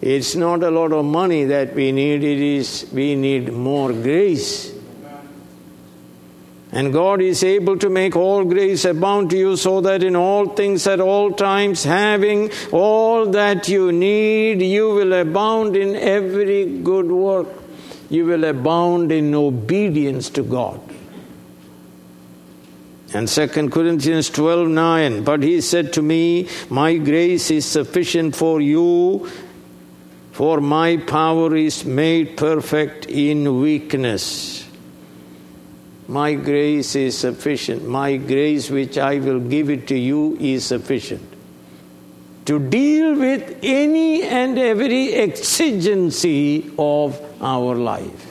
It's 0.01 0.35
not 0.35 0.63
a 0.63 0.71
lot 0.71 0.93
of 0.93 1.05
money 1.05 1.45
that 1.45 1.75
we 1.75 1.93
need, 1.93 2.25
it 2.25 2.41
is 2.41 2.89
we 2.95 3.15
need 3.15 3.53
more 3.53 3.93
grace. 3.93 4.73
And 6.73 6.93
God 6.93 7.21
is 7.21 7.43
able 7.43 7.79
to 7.79 7.91
make 7.91 8.15
all 8.15 8.45
grace 8.45 8.85
abound 8.85 9.31
to 9.31 9.37
you 9.37 9.57
so 9.57 9.81
that 9.81 10.05
in 10.05 10.15
all 10.15 10.47
things 10.47 10.87
at 10.87 11.01
all 11.01 11.33
times, 11.33 11.83
having 11.83 12.51
all 12.71 13.27
that 13.27 13.69
you 13.69 13.91
need, 13.91 14.63
you 14.63 14.91
will 14.91 15.13
abound 15.13 15.75
in 15.75 15.97
every 15.97 16.79
good 16.79 17.11
work. 17.11 17.49
You 18.09 18.25
will 18.27 18.45
abound 18.45 19.11
in 19.11 19.35
obedience 19.35 20.31
to 20.31 20.43
God. 20.43 20.81
And 23.13 23.27
2 23.27 23.49
Corinthians 23.71 24.31
12 24.31 24.69
9, 24.69 25.25
but 25.25 25.43
he 25.43 25.61
said 25.61 25.93
to 25.95 26.03
me, 26.03 26.49
My 26.69 26.97
grace 26.97 27.51
is 27.51 27.67
sufficient 27.67 28.37
for 28.37 28.61
you, 28.61 29.29
for 30.31 30.61
my 30.61 30.97
power 30.99 31.57
is 31.57 31.85
made 31.85 32.37
perfect 32.37 33.07
in 33.07 33.61
weakness. 33.61 34.60
My 36.11 36.35
grace 36.35 36.97
is 36.97 37.17
sufficient. 37.17 37.87
My 37.87 38.17
grace, 38.17 38.69
which 38.69 38.99
I 38.99 39.21
will 39.21 39.39
give 39.39 39.71
it 39.71 39.87
to 39.89 39.97
you, 39.97 40.37
is 40.41 40.65
sufficient 40.65 41.23
to 42.47 42.59
deal 42.59 43.17
with 43.17 43.61
any 43.63 44.25
and 44.25 44.59
every 44.59 45.13
exigency 45.15 46.69
of 46.77 47.21
our 47.41 47.77
life. 47.77 48.27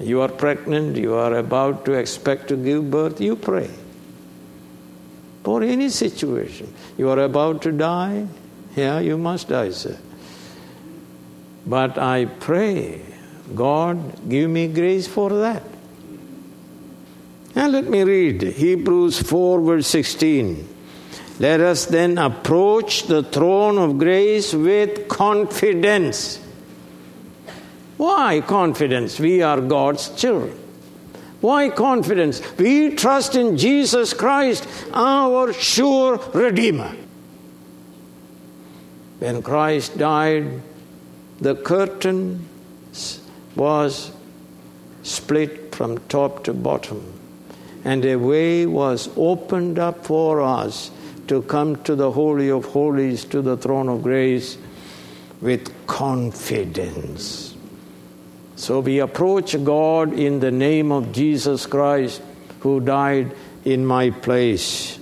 You 0.00 0.22
are 0.22 0.28
pregnant, 0.28 0.96
you 0.96 1.14
are 1.14 1.34
about 1.34 1.84
to 1.84 1.92
expect 1.92 2.48
to 2.48 2.56
give 2.56 2.90
birth, 2.90 3.20
you 3.20 3.36
pray. 3.36 3.70
For 5.44 5.62
any 5.62 5.90
situation. 5.90 6.74
You 6.98 7.08
are 7.10 7.20
about 7.20 7.62
to 7.62 7.70
die, 7.70 8.26
yeah, 8.74 8.98
you 8.98 9.16
must 9.16 9.48
die, 9.50 9.70
sir. 9.70 9.96
But 11.66 11.98
I 11.98 12.24
pray, 12.24 13.02
God, 13.54 14.28
give 14.28 14.50
me 14.50 14.68
grace 14.68 15.06
for 15.06 15.30
that. 15.30 15.62
And 17.54 17.72
let 17.72 17.84
me 17.84 18.04
read 18.04 18.42
Hebrews 18.42 19.20
4, 19.22 19.60
verse 19.60 19.86
16. 19.88 20.68
Let 21.38 21.60
us 21.60 21.86
then 21.86 22.18
approach 22.18 23.04
the 23.04 23.22
throne 23.22 23.78
of 23.78 23.98
grace 23.98 24.54
with 24.54 25.08
confidence 25.08 26.40
why 28.00 28.40
confidence? 28.40 29.20
We 29.20 29.42
are 29.42 29.60
God's 29.60 30.08
children. 30.16 30.58
Why 31.42 31.68
confidence? 31.68 32.40
We 32.56 32.94
trust 32.94 33.36
in 33.36 33.58
Jesus 33.58 34.14
Christ, 34.14 34.66
our 34.94 35.52
sure 35.52 36.16
Redeemer. 36.32 36.96
When 39.18 39.42
Christ 39.42 39.98
died, 39.98 40.62
the 41.42 41.56
curtain 41.56 42.48
was 43.56 44.12
split 45.02 45.74
from 45.74 45.98
top 46.08 46.44
to 46.44 46.52
bottom, 46.52 47.12
and 47.84 48.04
a 48.04 48.16
way 48.16 48.66
was 48.66 49.08
opened 49.16 49.78
up 49.78 50.04
for 50.04 50.40
us 50.40 50.90
to 51.26 51.42
come 51.42 51.76
to 51.84 51.94
the 51.94 52.10
Holy 52.10 52.50
of 52.50 52.64
Holies, 52.66 53.24
to 53.26 53.40
the 53.40 53.56
throne 53.56 53.88
of 53.88 54.02
grace, 54.02 54.58
with 55.40 55.86
confidence. 55.86 57.54
So 58.56 58.80
we 58.80 58.98
approach 58.98 59.56
God 59.64 60.12
in 60.12 60.40
the 60.40 60.50
name 60.50 60.92
of 60.92 61.12
Jesus 61.12 61.66
Christ, 61.66 62.20
who 62.60 62.80
died 62.80 63.34
in 63.64 63.86
my 63.86 64.10
place. 64.10 64.98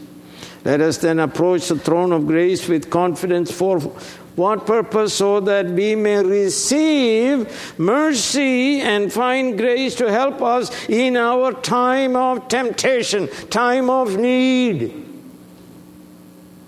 Let 0.64 0.80
us 0.80 0.98
then 0.98 1.18
approach 1.18 1.68
the 1.68 1.78
throne 1.78 2.12
of 2.12 2.26
grace 2.26 2.68
with 2.68 2.90
confidence 2.90 3.50
for 3.50 3.80
what 4.38 4.66
purpose? 4.66 5.14
So 5.14 5.40
that 5.40 5.66
we 5.66 5.94
may 5.94 6.24
receive 6.24 7.78
mercy 7.78 8.80
and 8.80 9.12
find 9.12 9.58
grace 9.58 9.96
to 9.96 10.10
help 10.10 10.40
us 10.40 10.88
in 10.88 11.16
our 11.16 11.52
time 11.52 12.16
of 12.16 12.48
temptation, 12.48 13.28
time 13.50 13.90
of 13.90 14.16
need. 14.16 15.04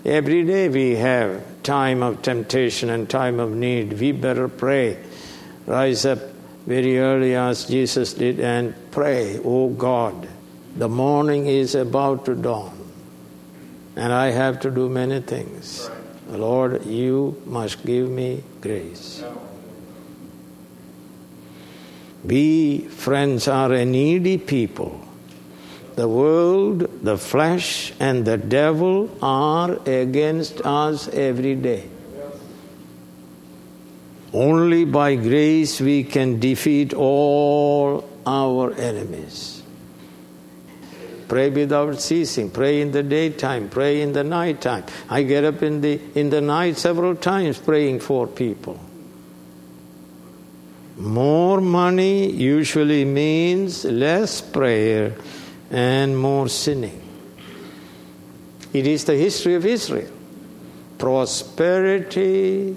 Every 0.03 0.43
day 0.43 0.67
we 0.69 0.95
have 0.95 1.63
time 1.63 2.03
of 2.03 2.21
temptation 2.21 2.89
and 2.89 3.09
time 3.09 3.39
of 3.39 3.51
need. 3.51 3.93
We 3.93 4.11
better 4.11 4.47
pray. 4.47 4.97
Rise 5.65 6.05
up 6.05 6.19
very 6.65 6.99
early 6.99 7.35
as 7.35 7.65
Jesus 7.65 8.13
did 8.13 8.39
and 8.39 8.75
pray, 8.91 9.39
Oh 9.43 9.69
God, 9.69 10.27
the 10.75 10.89
morning 10.89 11.47
is 11.47 11.75
about 11.75 12.25
to 12.25 12.35
dawn 12.35 12.77
and 13.95 14.13
I 14.13 14.31
have 14.31 14.59
to 14.61 14.71
do 14.71 14.89
many 14.89 15.21
things. 15.21 15.89
Lord, 16.31 16.85
you 16.85 17.41
must 17.45 17.85
give 17.85 18.09
me 18.09 18.43
grace. 18.61 19.23
We, 22.23 22.79
friends, 22.79 23.47
are 23.47 23.73
a 23.73 23.83
needy 23.83 24.37
people. 24.37 25.01
The 25.95 26.07
world, 26.07 27.03
the 27.03 27.17
flesh, 27.17 27.91
and 27.99 28.23
the 28.23 28.37
devil 28.37 29.09
are 29.21 29.79
against 29.85 30.61
us 30.61 31.09
every 31.09 31.55
day. 31.55 31.89
Only 34.33 34.85
by 34.85 35.15
grace 35.15 35.81
we 35.81 36.05
can 36.05 36.39
defeat 36.39 36.93
all 36.93 38.07
our 38.25 38.73
enemies. 38.75 39.60
Pray 41.31 41.49
without 41.49 42.01
ceasing. 42.01 42.49
Pray 42.49 42.81
in 42.81 42.91
the 42.91 43.03
daytime. 43.03 43.69
Pray 43.69 44.01
in 44.01 44.11
the 44.11 44.21
nighttime. 44.21 44.83
I 45.09 45.23
get 45.23 45.45
up 45.45 45.63
in 45.63 45.79
the, 45.79 45.97
in 46.13 46.29
the 46.29 46.41
night 46.41 46.75
several 46.75 47.15
times 47.15 47.57
praying 47.57 48.01
for 48.01 48.27
people. 48.27 48.77
More 50.97 51.61
money 51.61 52.29
usually 52.29 53.05
means 53.05 53.85
less 53.85 54.41
prayer 54.41 55.15
and 55.69 56.17
more 56.17 56.49
sinning. 56.49 57.01
It 58.73 58.85
is 58.85 59.05
the 59.05 59.15
history 59.15 59.55
of 59.55 59.65
Israel. 59.65 60.11
Prosperity 60.97 62.75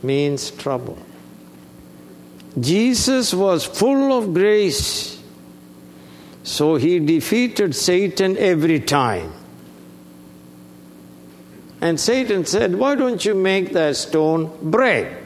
means 0.00 0.52
trouble. 0.52 0.96
Jesus 2.60 3.34
was 3.34 3.64
full 3.64 4.16
of 4.16 4.32
grace, 4.32 5.13
so 6.44 6.76
he 6.76 7.00
defeated 7.00 7.74
Satan 7.74 8.36
every 8.36 8.78
time. 8.78 9.32
And 11.80 11.98
Satan 11.98 12.44
said, 12.44 12.76
Why 12.76 12.94
don't 12.94 13.24
you 13.24 13.34
make 13.34 13.72
that 13.72 13.96
stone 13.96 14.56
bread? 14.62 15.22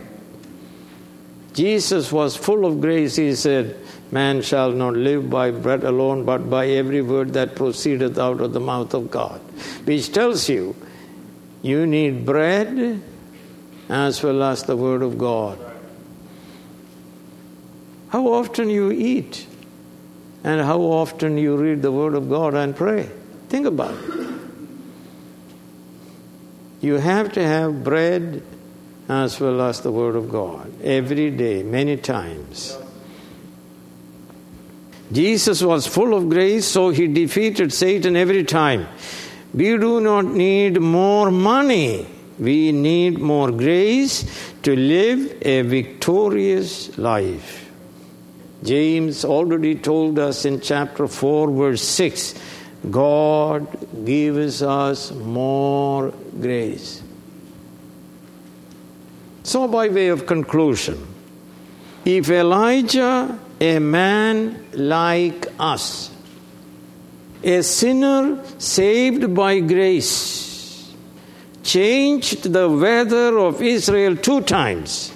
Jesus 1.54 2.12
was 2.12 2.36
full 2.36 2.64
of 2.64 2.80
grace. 2.80 3.16
He 3.16 3.34
said, 3.34 3.76
Man 4.12 4.42
shall 4.42 4.70
not 4.70 4.94
live 4.94 5.28
by 5.28 5.50
bread 5.50 5.82
alone, 5.82 6.24
but 6.24 6.48
by 6.48 6.68
every 6.68 7.02
word 7.02 7.32
that 7.32 7.56
proceedeth 7.56 8.16
out 8.16 8.40
of 8.40 8.52
the 8.52 8.60
mouth 8.60 8.94
of 8.94 9.10
God. 9.10 9.40
Which 9.84 10.12
tells 10.12 10.48
you, 10.48 10.76
you 11.62 11.84
need 11.84 12.24
bread 12.24 13.02
as 13.88 14.22
well 14.22 14.44
as 14.44 14.62
the 14.62 14.76
Word 14.76 15.02
of 15.02 15.18
God. 15.18 15.58
How 18.10 18.28
often 18.28 18.70
you 18.70 18.92
eat 18.92 19.47
and 20.44 20.60
how 20.60 20.80
often 20.80 21.36
you 21.38 21.56
read 21.56 21.82
the 21.82 21.92
Word 21.92 22.14
of 22.14 22.28
God 22.28 22.54
and 22.54 22.74
pray. 22.74 23.08
Think 23.48 23.66
about 23.66 23.94
it. 23.94 24.18
You 26.80 26.94
have 26.94 27.32
to 27.32 27.42
have 27.42 27.82
bread 27.82 28.42
as 29.08 29.40
well 29.40 29.60
as 29.62 29.80
the 29.80 29.90
Word 29.90 30.14
of 30.14 30.30
God 30.30 30.72
every 30.82 31.30
day, 31.30 31.62
many 31.62 31.96
times. 31.96 32.78
Jesus 35.10 35.62
was 35.62 35.86
full 35.86 36.14
of 36.14 36.28
grace, 36.28 36.66
so 36.66 36.90
he 36.90 37.06
defeated 37.06 37.72
Satan 37.72 38.14
every 38.14 38.44
time. 38.44 38.86
We 39.54 39.76
do 39.78 40.00
not 40.00 40.26
need 40.26 40.80
more 40.80 41.30
money. 41.30 42.06
We 42.38 42.72
need 42.72 43.18
more 43.18 43.50
grace 43.50 44.52
to 44.62 44.76
live 44.76 45.38
a 45.42 45.62
victorious 45.62 46.96
life. 46.98 47.67
James 48.62 49.24
already 49.24 49.74
told 49.74 50.18
us 50.18 50.44
in 50.44 50.60
chapter 50.60 51.06
4, 51.06 51.50
verse 51.50 51.82
6 51.82 52.34
God 52.90 53.66
gives 54.04 54.62
us 54.62 55.10
more 55.12 56.12
grace. 56.40 57.02
So, 59.42 59.66
by 59.66 59.88
way 59.88 60.08
of 60.08 60.26
conclusion, 60.26 61.06
if 62.04 62.30
Elijah 62.30 63.38
a 63.60 63.78
man 63.78 64.64
like 64.72 65.46
us, 65.58 66.10
a 67.42 67.62
sinner 67.62 68.42
saved 68.58 69.34
by 69.34 69.60
grace, 69.60 70.94
changed 71.62 72.52
the 72.52 72.68
weather 72.68 73.38
of 73.38 73.60
Israel 73.62 74.16
two 74.16 74.40
times 74.42 75.12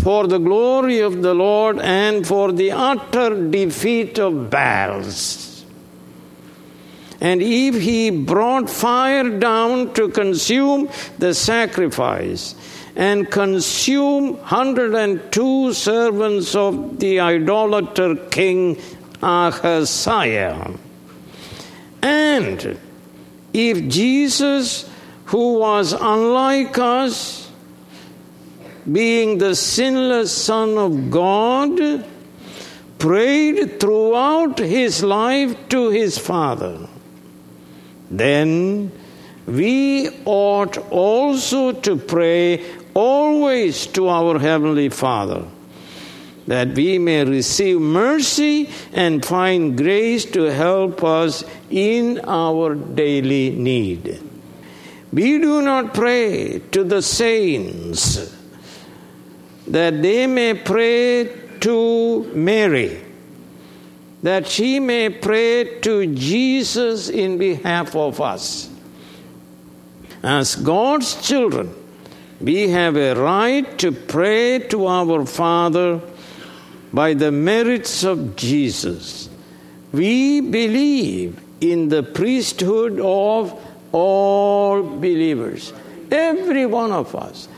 for 0.00 0.26
the 0.26 0.38
glory 0.38 1.00
of 1.00 1.22
the 1.22 1.34
Lord 1.34 1.78
and 1.80 2.26
for 2.26 2.52
the 2.52 2.72
utter 2.72 3.48
defeat 3.50 4.18
of 4.18 4.50
Baals. 4.50 5.64
And 7.20 7.42
if 7.42 7.80
he 7.80 8.10
brought 8.10 8.70
fire 8.70 9.28
down 9.38 9.92
to 9.94 10.08
consume 10.08 10.88
the 11.18 11.34
sacrifice, 11.34 12.54
and 12.98 13.30
consume 13.30 14.34
102 14.38 15.72
servants 15.72 16.56
of 16.56 16.98
the 16.98 17.20
idolater 17.20 18.16
king 18.16 18.76
Ahaziah. 19.22 20.72
And 22.02 22.76
if 23.52 23.88
Jesus, 23.88 24.90
who 25.26 25.58
was 25.58 25.92
unlike 25.92 26.76
us, 26.78 27.47
being 28.90 29.38
the 29.38 29.54
sinless 29.54 30.32
Son 30.32 30.78
of 30.78 31.10
God, 31.10 32.04
prayed 32.98 33.78
throughout 33.78 34.58
his 34.58 35.02
life 35.02 35.56
to 35.68 35.90
his 35.90 36.18
Father, 36.18 36.88
then 38.10 38.90
we 39.46 40.08
ought 40.24 40.76
also 40.90 41.72
to 41.72 41.96
pray 41.96 42.64
always 42.94 43.86
to 43.86 44.08
our 44.08 44.38
Heavenly 44.38 44.88
Father, 44.88 45.44
that 46.46 46.68
we 46.68 46.98
may 46.98 47.24
receive 47.24 47.80
mercy 47.80 48.70
and 48.92 49.24
find 49.24 49.76
grace 49.76 50.24
to 50.24 50.44
help 50.44 51.04
us 51.04 51.44
in 51.70 52.20
our 52.24 52.74
daily 52.74 53.50
need. 53.50 54.20
We 55.12 55.38
do 55.38 55.62
not 55.62 55.94
pray 55.94 56.60
to 56.72 56.84
the 56.84 57.02
saints 57.02 58.37
that 59.68 60.02
they 60.02 60.26
may 60.26 60.54
pray 60.54 61.30
to 61.60 62.24
Mary, 62.34 63.04
that 64.22 64.46
she 64.46 64.80
may 64.80 65.10
pray 65.10 65.78
to 65.80 66.14
Jesus 66.14 67.08
in 67.08 67.38
behalf 67.38 67.94
of 67.94 68.20
us. 68.20 68.70
As 70.22 70.56
God's 70.56 71.20
children, 71.26 71.74
we 72.40 72.70
have 72.70 72.96
a 72.96 73.14
right 73.14 73.78
to 73.78 73.92
pray 73.92 74.60
to 74.70 74.86
our 74.86 75.26
Father 75.26 76.00
by 76.92 77.14
the 77.14 77.30
merits 77.30 78.04
of 78.04 78.36
Jesus. 78.36 79.28
We 79.92 80.40
believe 80.40 81.40
in 81.60 81.88
the 81.88 82.02
priesthood 82.02 83.00
of 83.00 83.60
all 83.92 84.82
believers. 84.82 85.72
Every 86.10 86.66
one 86.66 86.92
of 86.92 87.14
us 87.14 87.48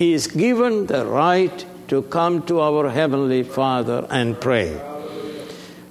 is 0.00 0.26
given 0.28 0.86
the 0.86 1.04
right 1.04 1.66
to 1.88 2.00
come 2.02 2.42
to 2.46 2.58
our 2.58 2.88
Heavenly 2.88 3.42
Father 3.42 4.06
and 4.08 4.40
pray. 4.40 4.80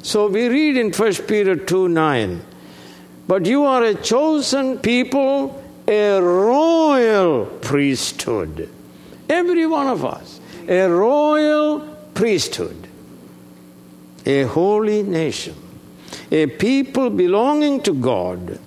So 0.01 0.27
we 0.27 0.47
read 0.47 0.77
in 0.77 0.91
1 0.91 1.13
Peter 1.27 1.55
2 1.55 1.89
9, 1.89 2.41
but 3.27 3.45
you 3.45 3.65
are 3.65 3.83
a 3.83 3.93
chosen 3.93 4.79
people, 4.79 5.63
a 5.87 6.19
royal 6.19 7.45
priesthood. 7.45 8.67
Every 9.29 9.67
one 9.67 9.87
of 9.87 10.03
us, 10.03 10.39
a 10.67 10.87
royal 10.87 11.81
priesthood, 12.15 12.87
a 14.25 14.43
holy 14.43 15.03
nation, 15.03 15.55
a 16.31 16.47
people 16.47 17.11
belonging 17.11 17.83
to 17.83 17.93
God, 17.93 18.59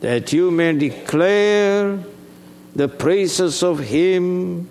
that 0.00 0.32
you 0.32 0.52
may 0.52 0.74
declare 0.74 1.98
the 2.76 2.86
praises 2.86 3.64
of 3.64 3.80
Him 3.80 4.68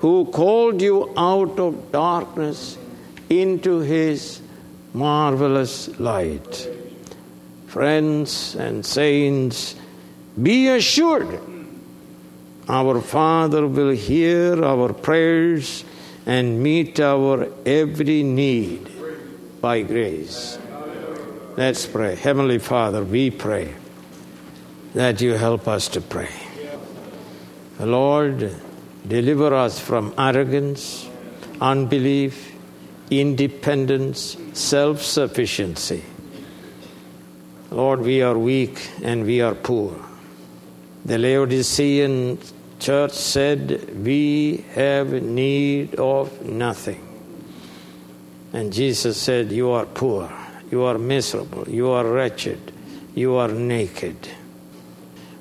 who 0.00 0.26
called 0.26 0.82
you 0.82 1.12
out 1.16 1.58
of 1.58 1.92
darkness 1.92 2.76
into 3.28 3.78
His 3.80 4.40
marvelous 4.92 5.88
light. 6.00 6.68
Friends 7.66 8.56
and 8.56 8.84
saints, 8.84 9.76
be 10.40 10.68
assured 10.68 11.40
our 12.68 13.00
Father 13.00 13.66
will 13.66 13.90
hear 13.90 14.64
our 14.64 14.92
prayers 14.92 15.84
and 16.24 16.62
meet 16.62 17.00
our 17.00 17.48
every 17.66 18.22
need 18.22 18.88
by 19.60 19.82
grace. 19.82 20.56
Let's 21.56 21.84
pray. 21.86 22.14
Heavenly 22.14 22.58
Father, 22.58 23.02
we 23.02 23.30
pray 23.30 23.74
that 24.94 25.20
you 25.20 25.32
help 25.32 25.66
us 25.66 25.88
to 25.88 26.00
pray. 26.00 26.30
Lord, 27.80 28.54
deliver 29.06 29.54
us 29.54 29.78
from 29.78 30.14
arrogance, 30.18 31.08
unbelief, 31.60 32.54
independence, 33.10 34.36
self 34.52 35.02
sufficiency. 35.02 36.04
Lord, 37.70 38.00
we 38.00 38.22
are 38.22 38.36
weak 38.36 38.90
and 39.02 39.24
we 39.24 39.40
are 39.40 39.54
poor. 39.54 39.96
The 41.04 41.18
Laodicean 41.18 42.38
church 42.78 43.12
said, 43.12 44.04
We 44.04 44.64
have 44.74 45.12
need 45.12 45.94
of 45.94 46.44
nothing. 46.44 47.06
And 48.52 48.72
Jesus 48.72 49.16
said, 49.16 49.52
You 49.52 49.70
are 49.70 49.86
poor, 49.86 50.32
you 50.70 50.82
are 50.82 50.98
miserable, 50.98 51.68
you 51.68 51.90
are 51.90 52.04
wretched, 52.04 52.72
you 53.14 53.36
are 53.36 53.48
naked. 53.48 54.28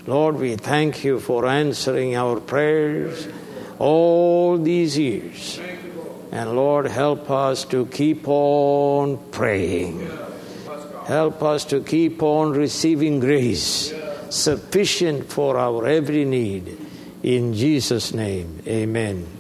Lord, 0.06 0.36
we 0.36 0.56
thank 0.56 1.04
you 1.04 1.20
for 1.20 1.46
answering 1.46 2.16
our 2.16 2.40
prayers 2.40 3.28
all 3.80 4.58
these 4.58 4.98
years. 4.98 5.60
And 6.32 6.56
Lord, 6.56 6.86
help 6.86 7.32
us 7.32 7.66
to 7.66 7.88
keep 7.88 8.28
on 8.28 9.18
praying. 9.32 10.08
Help 11.06 11.42
us 11.42 11.66
to 11.66 11.82
keep 11.82 12.22
on 12.22 12.52
receiving 12.52 13.20
grace 13.20 13.92
sufficient 14.30 15.26
for 15.32 15.58
our 15.58 15.88
every 15.88 16.26
need. 16.26 16.78
In 17.24 17.54
Jesus' 17.54 18.14
name, 18.14 18.62
amen. 18.68 19.39